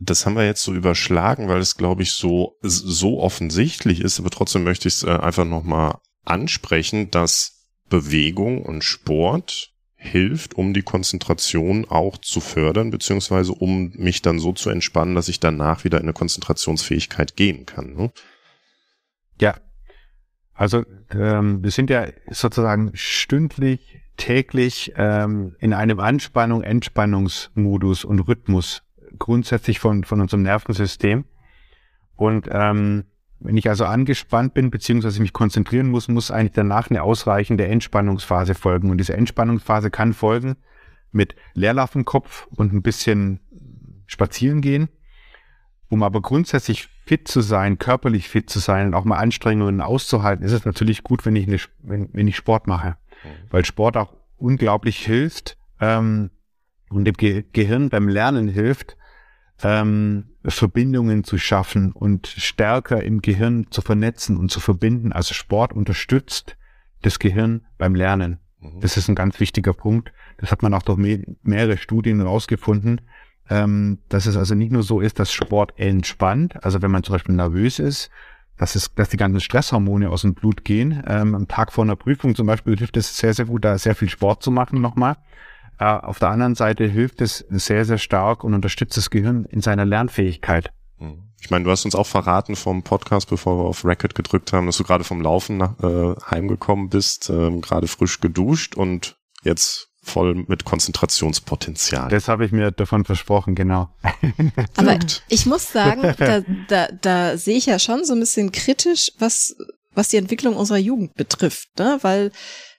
[0.00, 4.30] Das haben wir jetzt so überschlagen, weil es, glaube ich, so, so offensichtlich ist, aber
[4.30, 10.82] trotzdem möchte ich es äh, einfach nochmal ansprechen, dass Bewegung und Sport hilft, um die
[10.82, 15.98] Konzentration auch zu fördern, beziehungsweise um mich dann so zu entspannen, dass ich danach wieder
[15.98, 17.94] in eine Konzentrationsfähigkeit gehen kann.
[17.94, 18.10] Ne?
[19.40, 19.54] Ja,
[20.62, 28.84] also ähm, wir sind ja sozusagen stündlich, täglich ähm, in einem Anspannung, Entspannungsmodus und Rhythmus
[29.18, 31.24] grundsätzlich von, von unserem Nervensystem.
[32.14, 33.06] Und ähm,
[33.40, 38.54] wenn ich also angespannt bin, beziehungsweise mich konzentrieren muss, muss eigentlich danach eine ausreichende Entspannungsphase
[38.54, 38.88] folgen.
[38.90, 40.54] Und diese Entspannungsphase kann folgen
[41.10, 43.40] mit Leerlauf im Kopf und ein bisschen
[44.06, 44.90] spazieren gehen.
[45.92, 50.42] Um aber grundsätzlich fit zu sein, körperlich fit zu sein und auch mal Anstrengungen auszuhalten,
[50.42, 52.96] ist es natürlich gut, wenn ich, eine, wenn, wenn ich Sport mache.
[53.22, 53.28] Mhm.
[53.50, 56.30] Weil Sport auch unglaublich hilft ähm,
[56.88, 58.96] und dem Ge Gehirn beim Lernen hilft,
[59.62, 65.12] ähm, Verbindungen zu schaffen und stärker im Gehirn zu vernetzen und zu verbinden.
[65.12, 66.56] Also Sport unterstützt
[67.02, 68.38] das Gehirn beim Lernen.
[68.60, 68.80] Mhm.
[68.80, 70.10] Das ist ein ganz wichtiger Punkt.
[70.38, 70.98] Das hat man auch durch
[71.42, 73.02] mehrere Studien herausgefunden,
[73.52, 77.14] ähm, dass es also nicht nur so ist, dass Sport entspannt, also wenn man zum
[77.14, 78.10] Beispiel nervös ist,
[78.56, 81.02] dass, es, dass die ganzen Stresshormone aus dem Blut gehen.
[81.06, 83.94] Ähm, am Tag vor einer Prüfung zum Beispiel hilft es sehr, sehr gut, da sehr
[83.94, 85.16] viel Sport zu machen nochmal.
[85.78, 89.60] Äh, auf der anderen Seite hilft es sehr, sehr stark und unterstützt das Gehirn in
[89.60, 90.72] seiner Lernfähigkeit.
[90.98, 91.24] Mhm.
[91.40, 94.66] Ich meine, du hast uns auch verraten vom Podcast, bevor wir auf Record gedrückt haben,
[94.66, 99.91] dass du gerade vom Laufen nach, äh, heimgekommen bist, äh, gerade frisch geduscht und jetzt
[100.02, 102.08] voll mit Konzentrationspotenzial.
[102.10, 103.88] Das habe ich mir davon versprochen, genau.
[104.76, 109.12] Aber ich muss sagen, da, da, da sehe ich ja schon so ein bisschen kritisch,
[109.18, 109.56] was,
[109.94, 111.98] was die Entwicklung unserer Jugend betrifft, ne?
[112.02, 112.32] weil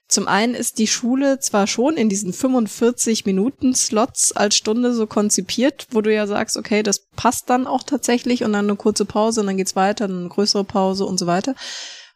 [0.06, 5.06] zum einen ist die Schule zwar schon in diesen 45 Minuten Slots als Stunde so
[5.06, 9.06] konzipiert, wo du ja sagst, okay, das passt dann auch tatsächlich und dann eine kurze
[9.06, 11.54] Pause und dann geht's weiter, dann eine größere Pause und so weiter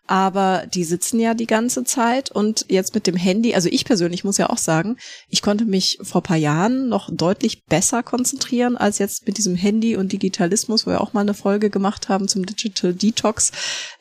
[0.09, 4.25] aber die sitzen ja die ganze Zeit und jetzt mit dem Handy, also ich persönlich
[4.25, 4.97] muss ja auch sagen,
[5.29, 9.97] ich konnte mich vor paar Jahren noch deutlich besser konzentrieren als jetzt mit diesem Handy
[9.97, 13.53] und Digitalismus, wo wir auch mal eine Folge gemacht haben zum Digital Detox.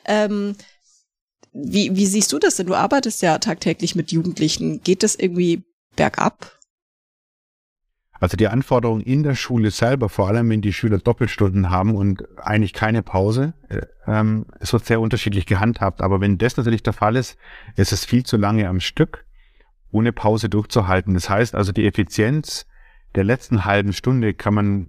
[0.06, 0.56] Ähm,
[1.52, 2.66] wie, wie siehst du das denn?
[2.66, 4.80] Du arbeitest ja tagtäglich mit Jugendlichen.
[4.82, 5.62] Geht das irgendwie
[5.94, 6.57] bergab?
[8.20, 12.24] Also die Anforderungen in der Schule selber, vor allem wenn die Schüler Doppelstunden haben und
[12.38, 16.00] eigentlich keine Pause, äh, ähm, es wird sehr unterschiedlich gehandhabt.
[16.00, 17.38] Aber wenn das natürlich der Fall ist,
[17.76, 19.24] ist es viel zu lange am Stück,
[19.90, 21.14] ohne Pause durchzuhalten.
[21.14, 22.66] Das heißt also, die Effizienz
[23.14, 24.88] der letzten halben Stunde kann man,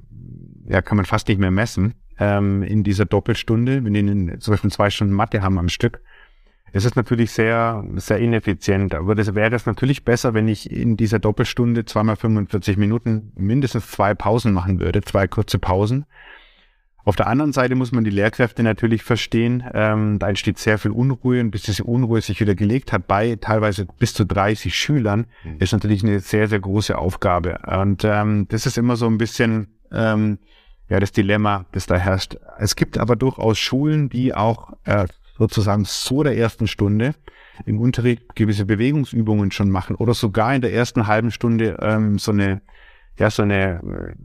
[0.68, 4.72] ja, kann man fast nicht mehr messen ähm, in dieser Doppelstunde, wenn die zum Beispiel
[4.72, 6.02] zwei Stunden Mathe haben am Stück
[6.74, 8.94] es ist natürlich sehr, sehr ineffizient.
[8.94, 13.90] Aber das wäre das natürlich besser, wenn ich in dieser Doppelstunde zweimal 45 Minuten mindestens
[13.92, 16.06] zwei Pausen machen würde, zwei kurze Pausen.
[17.06, 19.64] Auf der anderen Seite muss man die Lehrkräfte natürlich verstehen.
[19.74, 23.36] Ähm, da entsteht sehr viel Unruhe und bis diese Unruhe sich wieder gelegt hat bei
[23.40, 25.56] teilweise bis zu 30 Schülern, mhm.
[25.60, 27.60] ist natürlich eine sehr, sehr große Aufgabe.
[27.66, 30.38] Und ähm, das ist immer so ein bisschen ähm,
[30.90, 32.36] ja das Dilemma, das da herrscht.
[32.58, 35.08] Es gibt aber durchaus Schulen, die auch äh,
[35.40, 37.16] sozusagen so der ersten Stunde
[37.66, 42.32] im Unterricht gewisse Bewegungsübungen schon machen oder sogar in der ersten halben Stunde ähm, so
[42.32, 42.62] eine,
[43.18, 44.16] ja, so eine äh,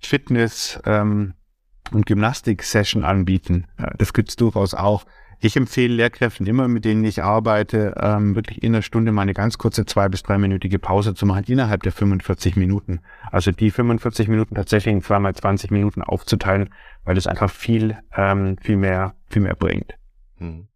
[0.00, 1.34] Fitness- ähm,
[1.90, 3.66] und Gymnastik-Session anbieten.
[3.96, 5.06] Das gibt's durchaus auch.
[5.40, 9.34] Ich empfehle Lehrkräften immer, mit denen ich arbeite, ähm, wirklich in einer Stunde mal eine
[9.34, 13.00] ganz kurze zwei- bis dreiminütige Pause zu machen, innerhalb der 45 Minuten.
[13.30, 16.70] Also die 45 Minuten tatsächlich in zweimal 20 Minuten aufzuteilen,
[17.04, 19.94] weil das einfach viel, ähm, viel mehr, viel mehr bringt.
[20.38, 20.68] Mhm.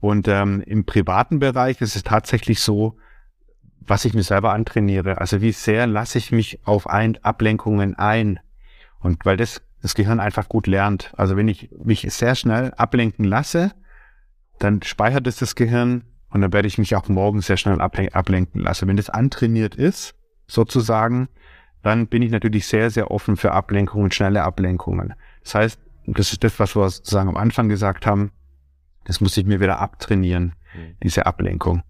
[0.00, 2.96] Und ähm, im privaten Bereich ist es tatsächlich so,
[3.80, 5.18] was ich mir selber antrainiere.
[5.20, 8.40] Also wie sehr lasse ich mich auf ein Ablenkungen ein?
[9.00, 11.12] Und weil das das Gehirn einfach gut lernt.
[11.16, 13.72] Also wenn ich mich sehr schnell ablenken lasse,
[14.58, 18.60] dann speichert es das Gehirn und dann werde ich mich auch morgen sehr schnell ablenken
[18.60, 18.88] lassen.
[18.88, 20.14] Wenn das antrainiert ist,
[20.46, 21.28] sozusagen,
[21.82, 25.14] dann bin ich natürlich sehr, sehr offen für Ablenkungen, schnelle Ablenkungen.
[25.44, 28.30] Das heißt, das ist das, was wir sozusagen am Anfang gesagt haben,
[29.04, 30.96] das muss ich mir wieder abtrainieren, mhm.
[31.02, 31.82] diese Ablenkung.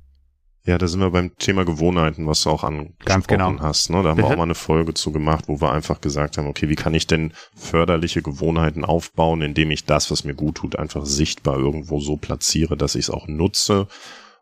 [0.66, 3.61] Ja, da sind wir beim Thema Gewohnheiten, was du auch angesprochen genau.
[3.61, 3.88] hast.
[3.88, 4.02] Ne?
[4.02, 6.68] Da haben wir auch mal eine Folge zu gemacht, wo wir einfach gesagt haben, okay,
[6.68, 11.07] wie kann ich denn förderliche Gewohnheiten aufbauen, indem ich das, was mir gut tut, einfach
[11.07, 13.87] sichtbar irgendwo so platziere, dass ich es auch nutze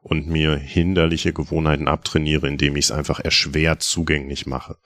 [0.01, 4.79] und mir hinderliche Gewohnheiten abtrainiere, indem ich es einfach erschwert zugänglich mache.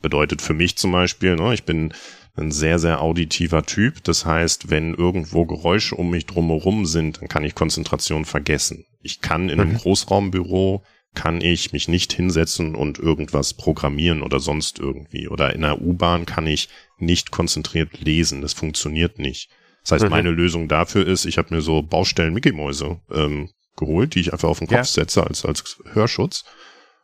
[0.00, 1.92] Bedeutet für mich zum Beispiel, ne, ich bin
[2.36, 4.02] ein sehr, sehr auditiver Typ.
[4.04, 8.86] Das heißt, wenn irgendwo Geräusche um mich drumherum sind, dann kann ich Konzentration vergessen.
[9.02, 9.78] Ich kann in einem mhm.
[9.78, 10.82] Großraumbüro
[11.14, 15.28] kann ich mich nicht hinsetzen und irgendwas programmieren oder sonst irgendwie.
[15.28, 16.68] Oder in einer U-Bahn kann ich
[16.98, 18.42] nicht konzentriert lesen.
[18.42, 19.48] Das funktioniert nicht.
[19.82, 20.10] Das heißt, mhm.
[20.10, 24.32] meine Lösung dafür ist, ich habe mir so Baustellen Mickey Mäuse ähm, geholt, die ich
[24.32, 24.84] einfach auf den Kopf ja.
[24.84, 26.44] setze als, als Hörschutz.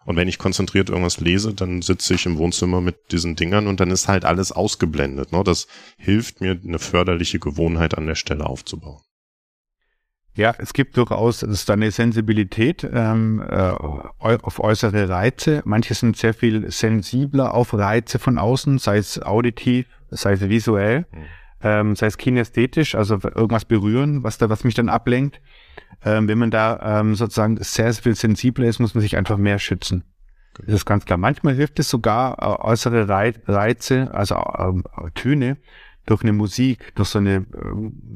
[0.04, 3.80] Und wenn ich konzentriert irgendwas lese, dann sitze ich im Wohnzimmer mit diesen Dingern und
[3.80, 5.32] dann ist halt alles ausgeblendet.
[5.32, 5.44] Ne?
[5.44, 5.66] Das
[5.98, 9.02] hilft mir, eine förderliche Gewohnheit an der Stelle aufzubauen.
[10.34, 13.72] Ja, es gibt durchaus es ist eine Sensibilität ähm, äh,
[14.20, 15.60] auf äußere Reize.
[15.64, 21.00] Manche sind sehr viel sensibler auf Reize von außen, sei es auditiv, sei es visuell,
[21.12, 21.24] mhm.
[21.62, 25.40] ähm, sei es kinästhetisch, also irgendwas berühren, was da, was mich dann ablenkt.
[26.04, 29.36] Ähm, wenn man da ähm, sozusagen sehr, sehr viel sensibler ist, muss man sich einfach
[29.36, 30.04] mehr schützen.
[30.54, 30.64] Okay.
[30.66, 31.18] Das ist ganz klar.
[31.18, 34.84] Manchmal hilft es sogar äh, äußere Reize, also ähm,
[35.14, 35.58] Töne,
[36.06, 37.44] durch eine Musik, durch so eine äh,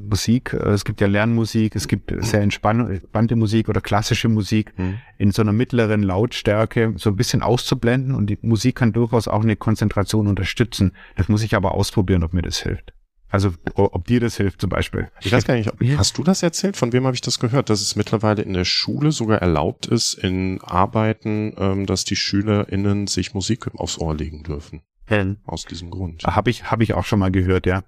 [0.09, 4.95] Musik, äh, es gibt ja Lernmusik, es gibt sehr entspannte Musik oder klassische Musik mhm.
[5.17, 9.43] in so einer mittleren Lautstärke so ein bisschen auszublenden und die Musik kann durchaus auch
[9.43, 10.91] eine Konzentration unterstützen.
[11.15, 12.93] Das muss ich aber ausprobieren, ob mir das hilft.
[13.35, 15.11] Also ob dir das hilft zum Beispiel.
[15.19, 16.77] Ich weiß gar nicht, ob, hast du das erzählt?
[16.77, 17.69] Von wem habe ich das gehört?
[17.69, 23.07] Dass es mittlerweile in der Schule sogar erlaubt ist, in Arbeiten, ähm, dass die SchülerInnen
[23.07, 24.83] sich Musik aufs Ohr legen dürfen.
[25.07, 25.35] Hm.
[25.45, 26.23] Aus diesem Grund.
[26.23, 27.83] Habe ich, hab ich auch schon mal gehört, ja.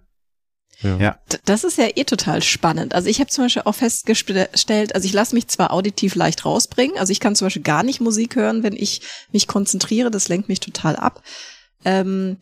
[0.82, 0.98] Ja.
[0.98, 1.20] ja.
[1.46, 2.94] Das ist ja eh total spannend.
[2.94, 6.98] Also ich habe zum Beispiel auch festgestellt, also ich lasse mich zwar auditiv leicht rausbringen,
[6.98, 9.00] also ich kann zum Beispiel gar nicht Musik hören, wenn ich
[9.32, 11.24] mich konzentriere, das lenkt mich total ab.
[11.86, 12.36] Ähm,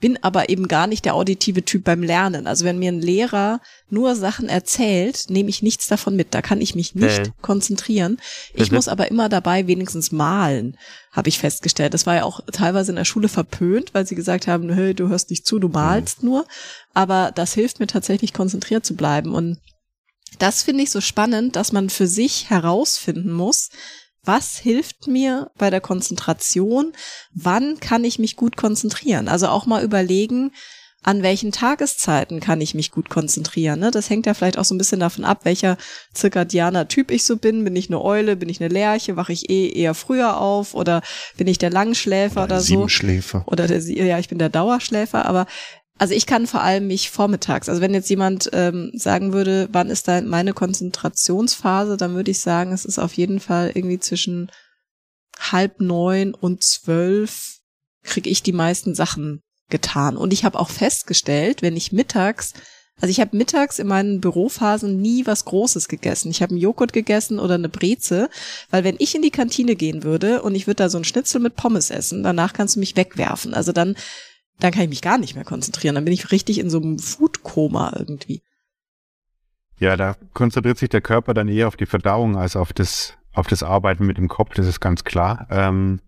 [0.00, 2.46] bin aber eben gar nicht der auditive Typ beim Lernen.
[2.46, 3.60] Also wenn mir ein Lehrer
[3.90, 6.34] nur Sachen erzählt, nehme ich nichts davon mit.
[6.34, 7.30] Da kann ich mich nicht äh.
[7.42, 8.18] konzentrieren.
[8.54, 8.76] Ich mhm.
[8.76, 10.78] muss aber immer dabei wenigstens malen,
[11.12, 11.92] habe ich festgestellt.
[11.92, 15.08] Das war ja auch teilweise in der Schule verpönt, weil sie gesagt haben, hey, du
[15.08, 16.30] hörst nicht zu, du malst mhm.
[16.30, 16.46] nur.
[16.94, 19.34] Aber das hilft mir tatsächlich konzentriert zu bleiben.
[19.34, 19.58] Und
[20.38, 23.68] das finde ich so spannend, dass man für sich herausfinden muss,
[24.24, 26.92] was hilft mir bei der Konzentration?
[27.32, 29.28] Wann kann ich mich gut konzentrieren?
[29.28, 30.52] Also auch mal überlegen,
[31.02, 33.80] an welchen Tageszeiten kann ich mich gut konzentrieren.
[33.80, 33.90] Ne?
[33.90, 35.78] Das hängt ja vielleicht auch so ein bisschen davon ab, welcher
[36.12, 37.64] zirkadianer Typ ich so bin.
[37.64, 41.00] Bin ich eine Eule, bin ich eine Lerche, wache ich eh eher früher auf oder
[41.38, 42.66] bin ich der Langschläfer oder, oder so?
[42.66, 43.44] Siebenschläfer.
[43.46, 45.46] Oder der, ja, ich bin der Dauerschläfer, aber
[46.00, 49.90] also ich kann vor allem mich vormittags, also wenn jetzt jemand ähm, sagen würde, wann
[49.90, 54.50] ist da meine Konzentrationsphase, dann würde ich sagen, es ist auf jeden Fall irgendwie zwischen
[55.38, 57.58] halb neun und zwölf
[58.02, 60.16] kriege ich die meisten Sachen getan.
[60.16, 62.54] Und ich habe auch festgestellt, wenn ich mittags,
[62.98, 66.30] also ich habe mittags in meinen Bürophasen nie was Großes gegessen.
[66.30, 68.30] Ich habe einen Joghurt gegessen oder eine Breze,
[68.70, 71.42] weil wenn ich in die Kantine gehen würde und ich würde da so ein Schnitzel
[71.42, 73.52] mit Pommes essen, danach kannst du mich wegwerfen.
[73.52, 73.96] Also dann
[74.60, 75.94] dann kann ich mich gar nicht mehr konzentrieren.
[75.94, 78.42] Dann bin ich richtig in so einem Food-Koma irgendwie.
[79.78, 83.46] Ja, da konzentriert sich der Körper dann eher auf die Verdauung als auf das, auf
[83.46, 85.46] das Arbeiten mit dem Kopf, das ist ganz klar.
[85.50, 86.00] Ähm,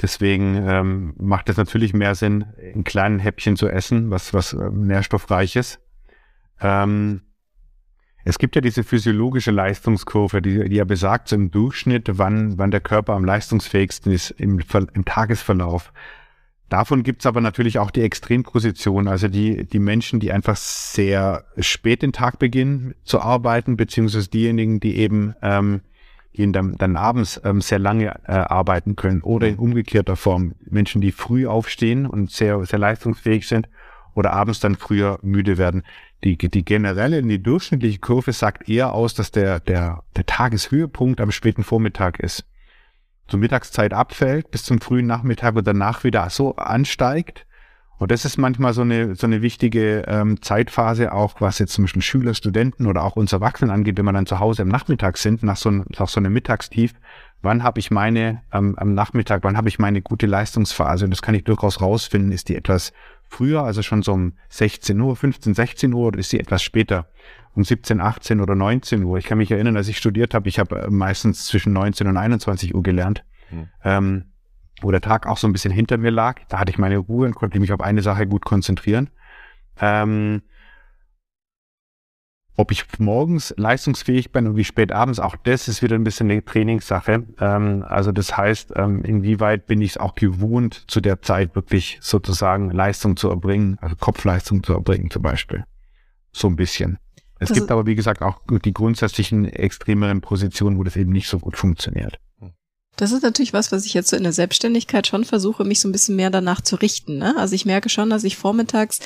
[0.00, 4.70] deswegen ähm, macht es natürlich mehr Sinn, in kleinen Häppchen zu essen, was, was äh,
[4.70, 5.80] nährstoffreich ist.
[6.60, 7.22] Ähm,
[8.24, 12.70] es gibt ja diese physiologische Leistungskurve, die, die ja besagt so im Durchschnitt, wann, wann
[12.70, 14.60] der Körper am leistungsfähigsten ist im,
[14.94, 15.92] im Tagesverlauf.
[16.70, 22.02] Davon gibt's aber natürlich auch die Extremposition, also die, die Menschen, die einfach sehr spät
[22.02, 25.80] den Tag beginnen zu arbeiten, beziehungsweise diejenigen, die eben ähm,
[26.36, 30.54] die dann, dann abends ähm, sehr lange äh, arbeiten können oder in umgekehrter Form.
[30.64, 33.68] Menschen, die früh aufstehen und sehr, sehr leistungsfähig sind
[34.14, 35.82] oder abends dann früher müde werden.
[36.22, 41.32] Die, die generelle, die durchschnittliche Kurve sagt eher aus, dass der, der, der Tageshöhepunkt am
[41.32, 42.44] späten Vormittag ist
[43.30, 47.46] zur Mittagszeit abfällt bis zum frühen Nachmittag und danach wieder so ansteigt.
[47.98, 51.84] Und das ist manchmal so eine, so eine wichtige ähm, Zeitphase, auch was jetzt zum
[51.84, 55.18] Beispiel Schüler, Studenten oder auch uns Erwachsenen angeht, wenn wir dann zu Hause am Nachmittag
[55.18, 56.94] sind, nach so, nach so einem Mittagstief,
[57.42, 61.04] wann habe ich meine, ähm, am Nachmittag, wann habe ich meine gute Leistungsphase?
[61.04, 62.94] Und das kann ich durchaus rausfinden, ist die etwas
[63.28, 67.06] früher, also schon so um 16 Uhr, 15, 16 Uhr, oder ist sie etwas später?
[67.54, 69.18] Um 17, 18 oder 19 Uhr.
[69.18, 72.16] Ich kann mich erinnern, als ich studiert habe, ich habe äh, meistens zwischen 19 und
[72.16, 73.68] 21 Uhr gelernt, hm.
[73.84, 74.24] ähm,
[74.80, 76.40] wo der Tag auch so ein bisschen hinter mir lag.
[76.48, 79.10] Da hatte ich meine Ruhe und konnte mich auf eine Sache gut konzentrieren.
[79.80, 80.42] Ähm,
[82.60, 86.30] ob ich morgens leistungsfähig bin und wie spät abends, auch das ist wieder ein bisschen
[86.30, 87.24] eine Trainingssache.
[87.40, 91.98] Ähm, also das heißt, ähm, inwieweit bin ich es auch gewohnt, zu der Zeit wirklich
[92.02, 95.64] sozusagen Leistung zu erbringen, also Kopfleistung zu erbringen zum Beispiel.
[96.32, 96.98] So ein bisschen.
[97.40, 101.28] Es das gibt aber, wie gesagt, auch die grundsätzlichen extremeren Positionen, wo das eben nicht
[101.28, 102.18] so gut funktioniert.
[102.96, 105.88] Das ist natürlich was, was ich jetzt so in der Selbstständigkeit schon versuche, mich so
[105.88, 107.16] ein bisschen mehr danach zu richten.
[107.16, 107.34] Ne?
[107.38, 108.98] Also ich merke schon, dass ich vormittags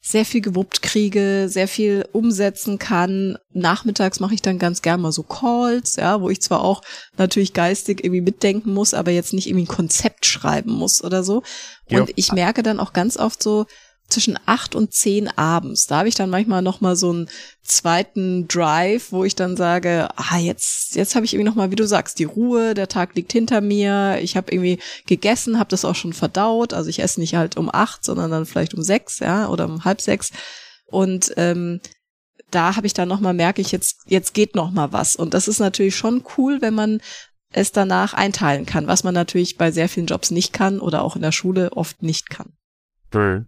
[0.00, 3.38] sehr viel gewuppt kriege, sehr viel umsetzen kann.
[3.52, 6.82] Nachmittags mache ich dann ganz gern mal so Calls, ja, wo ich zwar auch
[7.16, 11.42] natürlich geistig irgendwie mitdenken muss, aber jetzt nicht irgendwie ein Konzept schreiben muss oder so.
[11.90, 12.06] Und jo.
[12.14, 13.64] ich merke dann auch ganz oft so,
[14.08, 15.86] zwischen acht und zehn abends.
[15.86, 17.28] Da habe ich dann manchmal noch mal so einen
[17.62, 21.76] zweiten Drive, wo ich dann sage, ah jetzt jetzt habe ich irgendwie noch mal, wie
[21.76, 25.84] du sagst, die Ruhe, der Tag liegt hinter mir, ich habe irgendwie gegessen, habe das
[25.84, 29.20] auch schon verdaut, also ich esse nicht halt um acht, sondern dann vielleicht um sechs,
[29.20, 30.30] ja, oder um halb sechs
[30.86, 31.80] und ähm,
[32.50, 35.34] da habe ich dann noch mal merke ich jetzt jetzt geht noch mal was und
[35.34, 37.00] das ist natürlich schon cool, wenn man
[37.50, 41.16] es danach einteilen kann, was man natürlich bei sehr vielen Jobs nicht kann oder auch
[41.16, 42.52] in der Schule oft nicht kann.
[43.12, 43.46] Mhm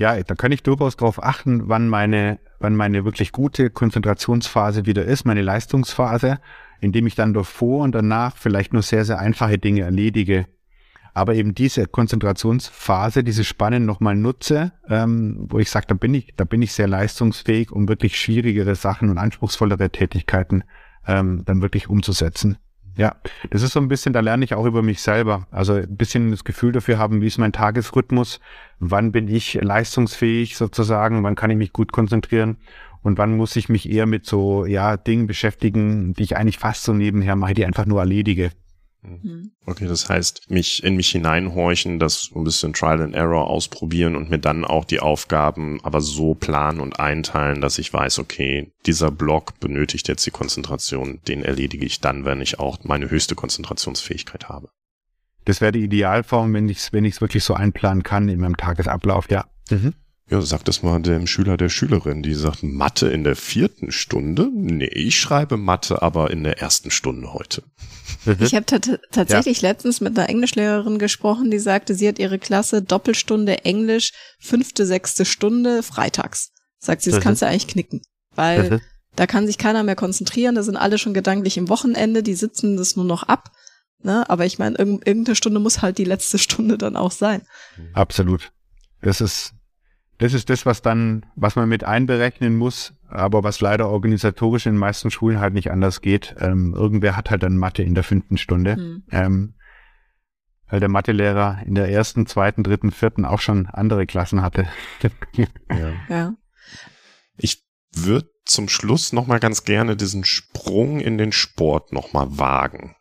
[0.00, 5.04] ja, da kann ich durchaus darauf achten, wann meine, wann meine wirklich gute Konzentrationsphase wieder
[5.04, 6.38] ist, meine Leistungsphase,
[6.80, 10.46] indem ich dann davor und danach vielleicht nur sehr, sehr einfache Dinge erledige.
[11.12, 16.32] aber eben diese Konzentrationsphase, diese Spannen nochmal nutze, ähm, wo ich sage, da bin ich,
[16.36, 20.62] da bin ich sehr leistungsfähig, um wirklich schwierigere Sachen und anspruchsvollere Tätigkeiten
[21.06, 22.56] ähm, dann wirklich umzusetzen.
[22.96, 23.16] Ja,
[23.50, 25.46] das ist so ein bisschen, da lerne ich auch über mich selber.
[25.50, 28.40] Also ein bisschen das Gefühl dafür haben, wie ist mein Tagesrhythmus,
[28.78, 32.58] wann bin ich leistungsfähig sozusagen, wann kann ich mich gut konzentrieren
[33.02, 36.84] und wann muss ich mich eher mit so, ja, Dingen beschäftigen, die ich eigentlich fast
[36.84, 38.50] so nebenher mache, die einfach nur erledige.
[39.02, 39.52] Mhm.
[39.64, 44.30] Okay, das heißt, mich in mich hineinhorchen, das ein bisschen Trial and Error ausprobieren und
[44.30, 49.10] mir dann auch die Aufgaben aber so planen und einteilen, dass ich weiß, okay, dieser
[49.10, 54.48] Block benötigt jetzt die Konzentration, den erledige ich dann, wenn ich auch meine höchste Konzentrationsfähigkeit
[54.48, 54.68] habe.
[55.46, 58.56] Das wäre die Idealform, wenn ich es wenn ich's wirklich so einplanen kann in meinem
[58.56, 59.46] Tagesablauf, ja.
[59.70, 59.94] Mhm.
[60.30, 64.48] Ja, sag das mal dem Schüler, der Schülerin, die sagt, Mathe in der vierten Stunde?
[64.54, 67.64] Nee, ich schreibe Mathe aber in der ersten Stunde heute.
[68.24, 68.36] Mhm.
[68.38, 68.64] Ich habe
[69.10, 69.70] tatsächlich ja.
[69.70, 75.24] letztens mit einer Englischlehrerin gesprochen, die sagte, sie hat ihre Klasse Doppelstunde Englisch, fünfte, sechste
[75.24, 76.52] Stunde, freitags.
[76.78, 77.24] Sagt sie, das mhm.
[77.24, 78.00] kannst du eigentlich knicken.
[78.36, 78.80] Weil mhm.
[79.16, 82.76] da kann sich keiner mehr konzentrieren, da sind alle schon gedanklich im Wochenende, die sitzen
[82.76, 83.50] das nur noch ab.
[84.00, 84.30] Ne?
[84.30, 87.42] Aber ich meine, irgendeine Stunde muss halt die letzte Stunde dann auch sein.
[87.94, 88.52] Absolut.
[89.02, 89.54] Das ist
[90.20, 94.74] das ist das, was dann, was man mit einberechnen muss, aber was leider organisatorisch in
[94.74, 96.36] den meisten Schulen halt nicht anders geht.
[96.38, 98.76] Ähm, irgendwer hat halt dann Mathe in der fünften Stunde.
[98.76, 99.02] Mhm.
[99.10, 99.54] Ähm,
[100.68, 104.68] weil der Mathelehrer in der ersten, zweiten, dritten, vierten auch schon andere Klassen hatte.
[105.70, 105.92] ja.
[106.10, 106.34] ja.
[107.38, 112.94] Ich würde zum Schluss nochmal ganz gerne diesen Sprung in den Sport nochmal wagen.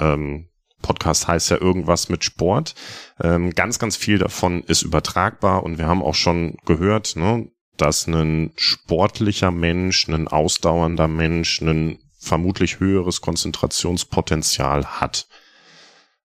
[0.00, 0.48] Ähm,
[0.84, 2.74] Podcast heißt ja irgendwas mit Sport.
[3.18, 8.06] Ähm, ganz, ganz viel davon ist übertragbar und wir haben auch schon gehört, ne, dass
[8.06, 15.26] ein sportlicher Mensch, ein ausdauernder Mensch, ein vermutlich höheres Konzentrationspotenzial hat.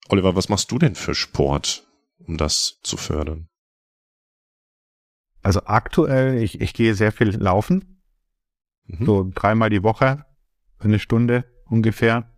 [0.09, 1.87] Oliver, was machst du denn für Sport,
[2.19, 3.47] um das zu fördern?
[5.41, 8.03] Also aktuell, ich, ich gehe sehr viel laufen.
[8.85, 9.05] Mhm.
[9.05, 10.25] So dreimal die Woche,
[10.77, 12.32] eine Stunde ungefähr.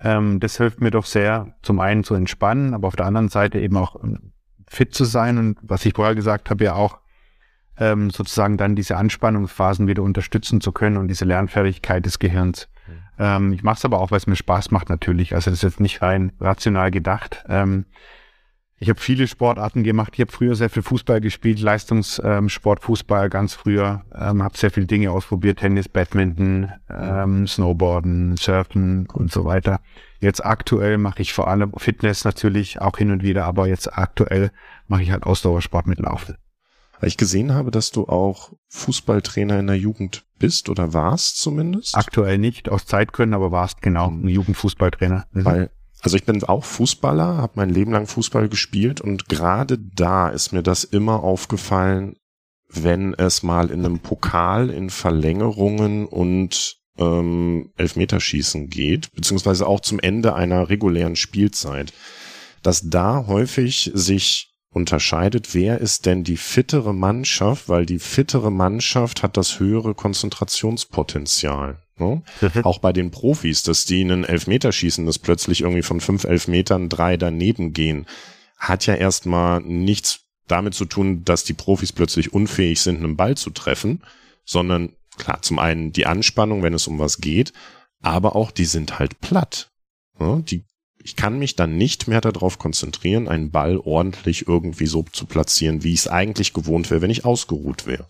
[0.00, 3.58] Ähm, das hilft mir doch sehr, zum einen zu entspannen, aber auf der anderen Seite
[3.58, 4.32] eben auch ähm,
[4.68, 6.98] fit zu sein und was ich vorher gesagt habe, ja auch
[7.78, 12.68] ähm, sozusagen dann diese Anspannungsphasen wieder unterstützen zu können und diese Lernfertigkeit des Gehirns.
[12.86, 12.92] Mhm.
[13.18, 15.34] Ähm, ich mache es aber auch, weil es mir Spaß macht natürlich.
[15.34, 17.44] Also das ist jetzt nicht rein rational gedacht.
[17.48, 17.86] Ähm,
[18.78, 20.12] ich habe viele Sportarten gemacht.
[20.14, 24.04] Ich habe früher sehr viel Fußball gespielt, Leistungssport, ähm, Fußball ganz früher.
[24.14, 29.80] Ähm, habe sehr viele Dinge ausprobiert, Tennis, Badminton, ähm, Snowboarden, Surfen und so weiter.
[30.20, 34.50] Jetzt aktuell mache ich vor allem Fitness natürlich auch hin und wieder, aber jetzt aktuell
[34.88, 36.36] mache ich halt Ausdauersport mit Laufen.
[37.00, 41.96] Weil ich gesehen habe, dass du auch Fußballtrainer in der Jugend bist oder warst zumindest.
[41.96, 45.26] Aktuell nicht, aus Zeitgründen, aber warst genau ein Jugendfußballtrainer.
[45.32, 45.44] Mhm.
[45.44, 45.70] Weil
[46.02, 50.52] also ich bin auch Fußballer, habe mein Leben lang Fußball gespielt und gerade da ist
[50.52, 52.16] mir das immer aufgefallen,
[52.68, 60.00] wenn es mal in einem Pokal in Verlängerungen und ähm, Elfmeterschießen geht, beziehungsweise auch zum
[60.00, 61.92] Ende einer regulären Spielzeit,
[62.62, 69.22] dass da häufig sich unterscheidet, wer ist denn die fittere Mannschaft, weil die fittere Mannschaft
[69.22, 71.78] hat das höhere Konzentrationspotenzial.
[71.96, 72.22] Ne?
[72.62, 77.16] Auch bei den Profis, dass die einen Elfmeterschießen, das plötzlich irgendwie von fünf Elfmetern drei
[77.16, 78.04] daneben gehen,
[78.58, 83.34] hat ja erstmal nichts damit zu tun, dass die Profis plötzlich unfähig sind, einen Ball
[83.34, 84.02] zu treffen,
[84.44, 87.54] sondern klar, zum einen die Anspannung, wenn es um was geht,
[88.02, 89.70] aber auch die sind halt platt.
[90.18, 90.44] Ne?
[90.46, 90.64] Die,
[91.06, 95.84] ich kann mich dann nicht mehr darauf konzentrieren, einen Ball ordentlich irgendwie so zu platzieren,
[95.84, 98.08] wie ich es eigentlich gewohnt wäre, wenn ich ausgeruht wäre.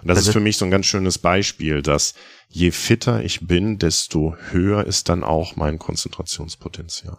[0.00, 2.14] Und das, das ist für mich so ein ganz schönes Beispiel, dass
[2.48, 7.18] je fitter ich bin, desto höher ist dann auch mein Konzentrationspotenzial.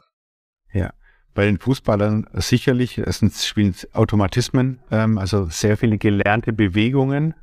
[0.73, 0.91] Ja.
[1.35, 7.35] Bei den Fußballern sicherlich, es sind, spielen Automatismen, ähm, also sehr viele gelernte Bewegungen,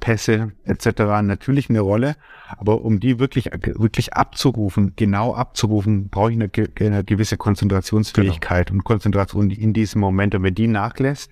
[0.00, 0.86] Pässe etc.
[1.22, 2.16] natürlich eine Rolle,
[2.56, 8.78] aber um die wirklich wirklich abzurufen, genau abzurufen, brauche ich eine, eine gewisse Konzentrationsfähigkeit genau.
[8.78, 10.34] und Konzentration in diesem Moment.
[10.34, 11.30] Und wenn die nachlässt,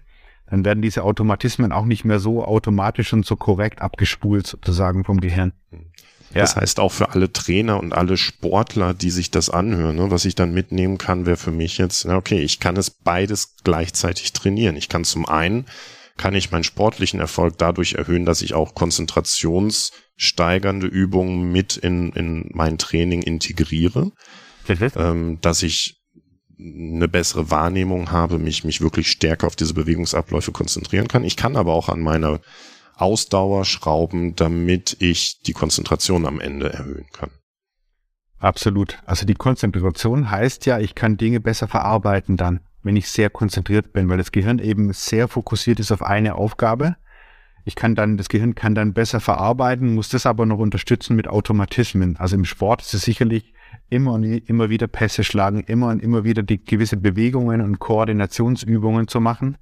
[0.48, 5.20] dann werden diese Automatismen auch nicht mehr so automatisch und so korrekt abgespult sozusagen vom
[5.20, 5.52] Gehirn.
[6.34, 6.40] Ja.
[6.42, 10.24] Das heißt auch für alle Trainer und alle Sportler, die sich das anhören, ne, was
[10.24, 14.76] ich dann mitnehmen kann, wäre für mich jetzt, okay, ich kann es beides gleichzeitig trainieren.
[14.76, 15.66] Ich kann zum einen,
[16.16, 22.50] kann ich meinen sportlichen Erfolg dadurch erhöhen, dass ich auch konzentrationssteigernde Übungen mit in, in
[22.52, 24.12] mein Training integriere,
[24.96, 26.00] ähm, dass ich
[26.58, 31.24] eine bessere Wahrnehmung habe, mich, mich wirklich stärker auf diese Bewegungsabläufe konzentrieren kann.
[31.24, 32.40] Ich kann aber auch an meiner
[32.94, 37.28] Ausdauer schrauben, damit ich die Konzentration am Ende erhöhen kann.
[38.38, 38.98] Absolut.
[39.04, 42.60] Also die Konzentration heißt ja, ich kann Dinge besser verarbeiten dann.
[42.86, 46.94] Wenn ich sehr konzentriert bin, weil das Gehirn eben sehr fokussiert ist auf eine Aufgabe.
[47.64, 51.26] Ich kann dann, das Gehirn kann dann besser verarbeiten, muss das aber noch unterstützen mit
[51.26, 52.16] Automatismen.
[52.16, 53.54] Also im Sport ist es sicherlich
[53.90, 59.08] immer und immer wieder Pässe schlagen, immer und immer wieder die gewisse Bewegungen und Koordinationsübungen
[59.08, 59.58] zu machen.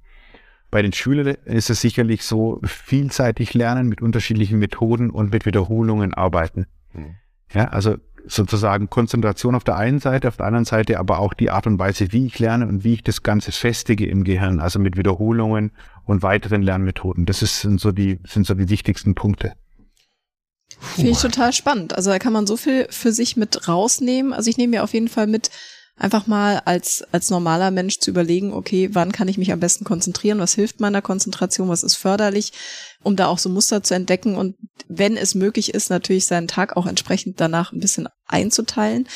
[0.69, 6.13] Bei den Schülern ist es sicherlich so, vielseitig lernen mit unterschiedlichen Methoden und mit Wiederholungen
[6.13, 6.67] arbeiten.
[6.93, 7.15] Mhm.
[7.51, 7.97] Ja, also
[8.27, 11.79] sozusagen Konzentration auf der einen Seite, auf der anderen Seite aber auch die Art und
[11.79, 15.71] Weise, wie ich lerne und wie ich das Ganze festige im Gehirn, also mit Wiederholungen
[16.05, 17.25] und weiteren Lernmethoden.
[17.25, 19.53] Das ist, sind so die, sind so die wichtigsten Punkte.
[20.79, 21.95] Finde ich total spannend.
[21.95, 24.33] Also da kann man so viel für sich mit rausnehmen.
[24.33, 25.49] Also ich nehme mir auf jeden Fall mit,
[25.97, 29.85] einfach mal als, als normaler Mensch zu überlegen, okay, wann kann ich mich am besten
[29.85, 30.39] konzentrieren?
[30.39, 31.69] Was hilft meiner Konzentration?
[31.69, 32.51] Was ist förderlich?
[33.01, 34.55] Um da auch so Muster zu entdecken und
[34.87, 39.07] wenn es möglich ist, natürlich seinen Tag auch entsprechend danach ein bisschen einzuteilen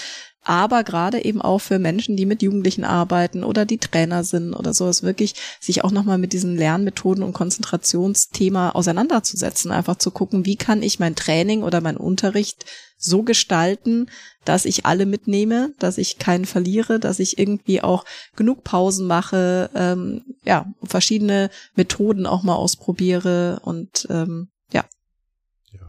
[0.43, 4.73] aber gerade eben auch für Menschen, die mit Jugendlichen arbeiten oder die Trainer sind oder
[4.73, 10.55] sowas, wirklich sich auch nochmal mit diesen Lernmethoden und Konzentrationsthema auseinanderzusetzen, einfach zu gucken, wie
[10.55, 12.65] kann ich mein Training oder mein Unterricht
[12.97, 14.09] so gestalten,
[14.45, 19.69] dass ich alle mitnehme, dass ich keinen verliere, dass ich irgendwie auch genug Pausen mache,
[19.75, 24.85] ähm, ja, verschiedene Methoden auch mal ausprobiere und ähm, ja.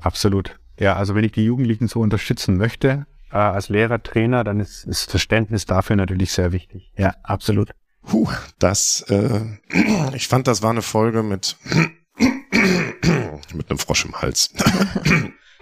[0.01, 0.59] Absolut.
[0.79, 4.85] Ja, also wenn ich die Jugendlichen so unterstützen möchte, äh, als Lehrer, Trainer, dann ist,
[4.85, 6.93] ist Verständnis dafür natürlich sehr wichtig.
[6.97, 7.71] Ja, absolut.
[8.03, 8.29] Puh,
[8.59, 9.41] das, äh,
[10.15, 11.57] ich fand, das war eine Folge mit,
[12.19, 14.53] mit einem Frosch im Hals.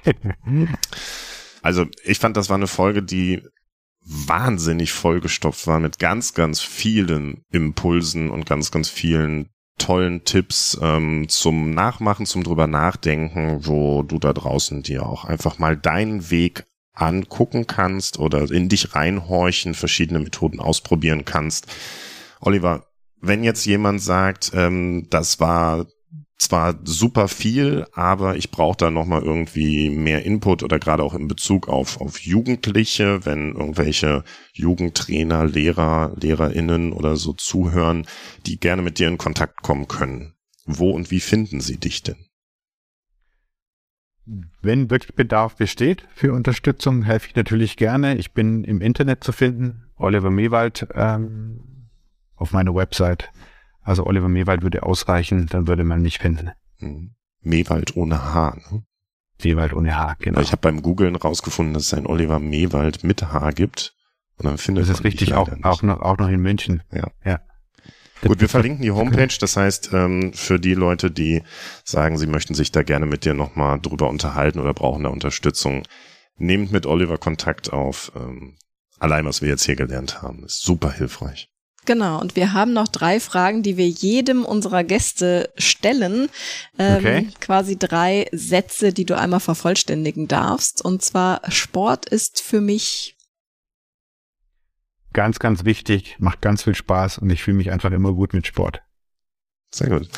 [1.62, 3.42] also, ich fand, das war eine Folge, die
[4.04, 11.28] wahnsinnig vollgestopft war mit ganz, ganz vielen Impulsen und ganz, ganz vielen tollen Tipps ähm,
[11.28, 16.64] zum Nachmachen, zum drüber nachdenken, wo du da draußen dir auch einfach mal deinen Weg
[16.92, 21.66] angucken kannst oder in dich reinhorchen, verschiedene Methoden ausprobieren kannst.
[22.40, 22.86] Oliver,
[23.20, 25.86] wenn jetzt jemand sagt, ähm, das war
[26.38, 31.28] zwar super viel, aber ich brauche da nochmal irgendwie mehr Input oder gerade auch in
[31.28, 38.06] Bezug auf, auf Jugendliche, wenn irgendwelche Jugendtrainer, Lehrer, Lehrerinnen oder so zuhören,
[38.46, 40.34] die gerne mit dir in Kontakt kommen können.
[40.64, 42.16] Wo und wie finden sie dich denn?
[44.60, 48.16] Wenn wirklich Bedarf besteht für Unterstützung, helfe ich natürlich gerne.
[48.16, 51.88] Ich bin im Internet zu finden, Oliver Mewald ähm,
[52.36, 53.30] auf meiner Website.
[53.88, 56.50] Also Oliver Mewald würde ausreichen, dann würde man mich finden.
[56.76, 57.14] Hm.
[57.40, 58.58] Mewald ohne H.
[58.70, 58.82] Ne?
[59.42, 60.40] Mewald ohne H, genau.
[60.40, 63.94] Ich habe beim Googlen rausgefunden, dass es ein Oliver Mewald mit H gibt.
[64.36, 66.82] Und dann findet das ist richtig, auch, auch, noch, auch noch in München.
[66.92, 67.08] Ja.
[67.24, 67.40] ja.
[68.20, 69.34] Gut, wir verlinken die Homepage.
[69.40, 71.42] Das heißt, ähm, für die Leute, die
[71.82, 75.84] sagen, sie möchten sich da gerne mit dir nochmal drüber unterhalten oder brauchen da Unterstützung,
[76.36, 78.12] nehmt mit Oliver Kontakt auf.
[78.14, 78.58] Ähm,
[78.98, 81.47] allein, was wir jetzt hier gelernt haben, ist super hilfreich.
[81.88, 86.28] Genau, und wir haben noch drei Fragen, die wir jedem unserer Gäste stellen.
[86.78, 87.28] Ähm, okay.
[87.40, 90.84] Quasi drei Sätze, die du einmal vervollständigen darfst.
[90.84, 93.16] Und zwar, Sport ist für mich
[95.14, 98.46] ganz, ganz wichtig, macht ganz viel Spaß und ich fühle mich einfach immer gut mit
[98.46, 98.82] Sport.
[99.70, 100.10] Sehr gut.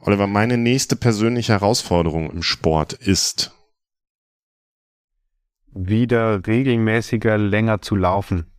[0.00, 3.52] Oliver, meine nächste persönliche Herausforderung im Sport ist
[5.74, 8.50] wieder regelmäßiger länger zu laufen.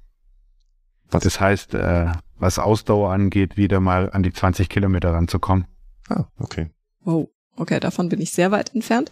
[1.10, 1.24] Was?
[1.24, 5.66] Das heißt, äh, was Ausdauer angeht, wieder mal an die 20 Kilometer ranzukommen.
[6.10, 6.70] Ah, okay.
[7.02, 9.12] Wow, okay, davon bin ich sehr weit entfernt.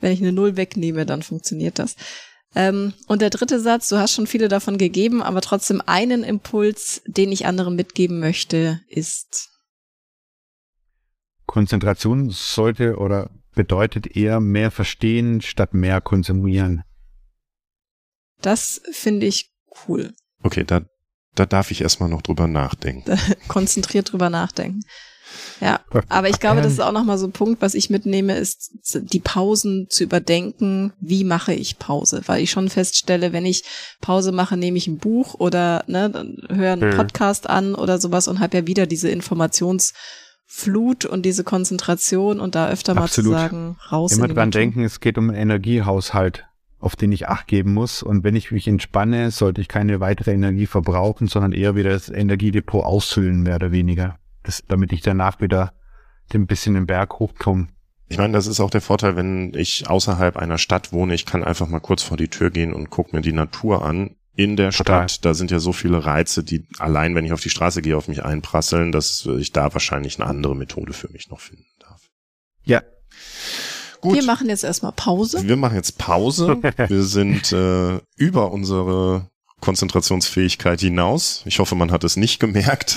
[0.00, 1.96] Wenn ich eine Null wegnehme, dann funktioniert das.
[2.54, 7.02] Ähm, und der dritte Satz, du hast schon viele davon gegeben, aber trotzdem einen Impuls,
[7.06, 9.50] den ich anderen mitgeben möchte, ist.
[11.46, 16.82] Konzentration sollte oder bedeutet eher mehr verstehen statt mehr konsumieren.
[18.40, 19.52] Das finde ich
[19.88, 20.14] cool.
[20.42, 20.82] Okay, da,
[21.36, 23.18] da darf ich erstmal noch drüber nachdenken.
[23.48, 24.80] Konzentriert drüber nachdenken.
[25.60, 28.72] Ja, aber ich glaube, das ist auch nochmal so ein Punkt, was ich mitnehme, ist
[28.94, 30.92] die Pausen zu überdenken.
[31.00, 32.22] Wie mache ich Pause?
[32.26, 33.64] Weil ich schon feststelle, wenn ich
[34.00, 36.12] Pause mache, nehme ich ein Buch oder ne,
[36.48, 36.96] höre einen mhm.
[36.96, 42.68] Podcast an oder sowas und habe ja wieder diese Informationsflut und diese Konzentration und da
[42.68, 43.32] öfter Absolut.
[43.32, 44.12] mal zu sagen, raus.
[44.12, 46.45] Immer dran denken, es geht um Energiehaushalt
[46.78, 48.02] auf den ich Acht geben muss.
[48.02, 52.08] Und wenn ich mich entspanne, sollte ich keine weitere Energie verbrauchen, sondern eher wieder das
[52.08, 55.72] Energiedepot ausfüllen, mehr oder weniger das, damit ich danach wieder
[56.32, 57.68] ein bisschen den Berg hochkomme.
[58.08, 61.14] Ich meine, das ist auch der Vorteil, wenn ich außerhalb einer Stadt wohne.
[61.14, 64.16] Ich kann einfach mal kurz vor die Tür gehen und gucke mir die Natur an.
[64.38, 65.08] In der Total.
[65.08, 67.96] Stadt, da sind ja so viele Reize, die allein, wenn ich auf die Straße gehe,
[67.96, 72.02] auf mich einprasseln, dass ich da wahrscheinlich eine andere Methode für mich noch finden darf.
[72.64, 72.82] Ja.
[74.00, 74.14] Gut.
[74.14, 75.46] Wir machen jetzt erstmal Pause.
[75.46, 76.58] Wir machen jetzt Pause.
[76.88, 79.28] Wir sind äh, über unsere
[79.60, 81.42] Konzentrationsfähigkeit hinaus.
[81.46, 82.96] Ich hoffe, man hat es nicht gemerkt.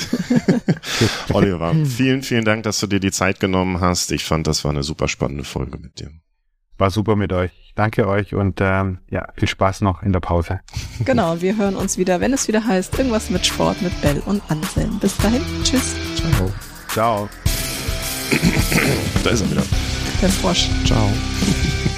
[1.33, 4.11] Oliver, vielen, vielen Dank, dass du dir die Zeit genommen hast.
[4.11, 6.11] Ich fand, das war eine super spannende Folge mit dir.
[6.77, 7.51] War super mit euch.
[7.75, 10.61] Danke euch und ähm, ja, viel Spaß noch in der Pause.
[11.05, 14.41] Genau, wir hören uns wieder, wenn es wieder heißt, irgendwas mit Sport mit Bell und
[14.49, 14.99] Anselm.
[14.99, 15.95] Bis dahin, tschüss.
[16.15, 16.51] Ciao.
[16.89, 17.29] Ciao.
[19.23, 19.63] Da ist er wieder.
[20.21, 20.69] Der Frosch.
[20.85, 21.09] Ciao.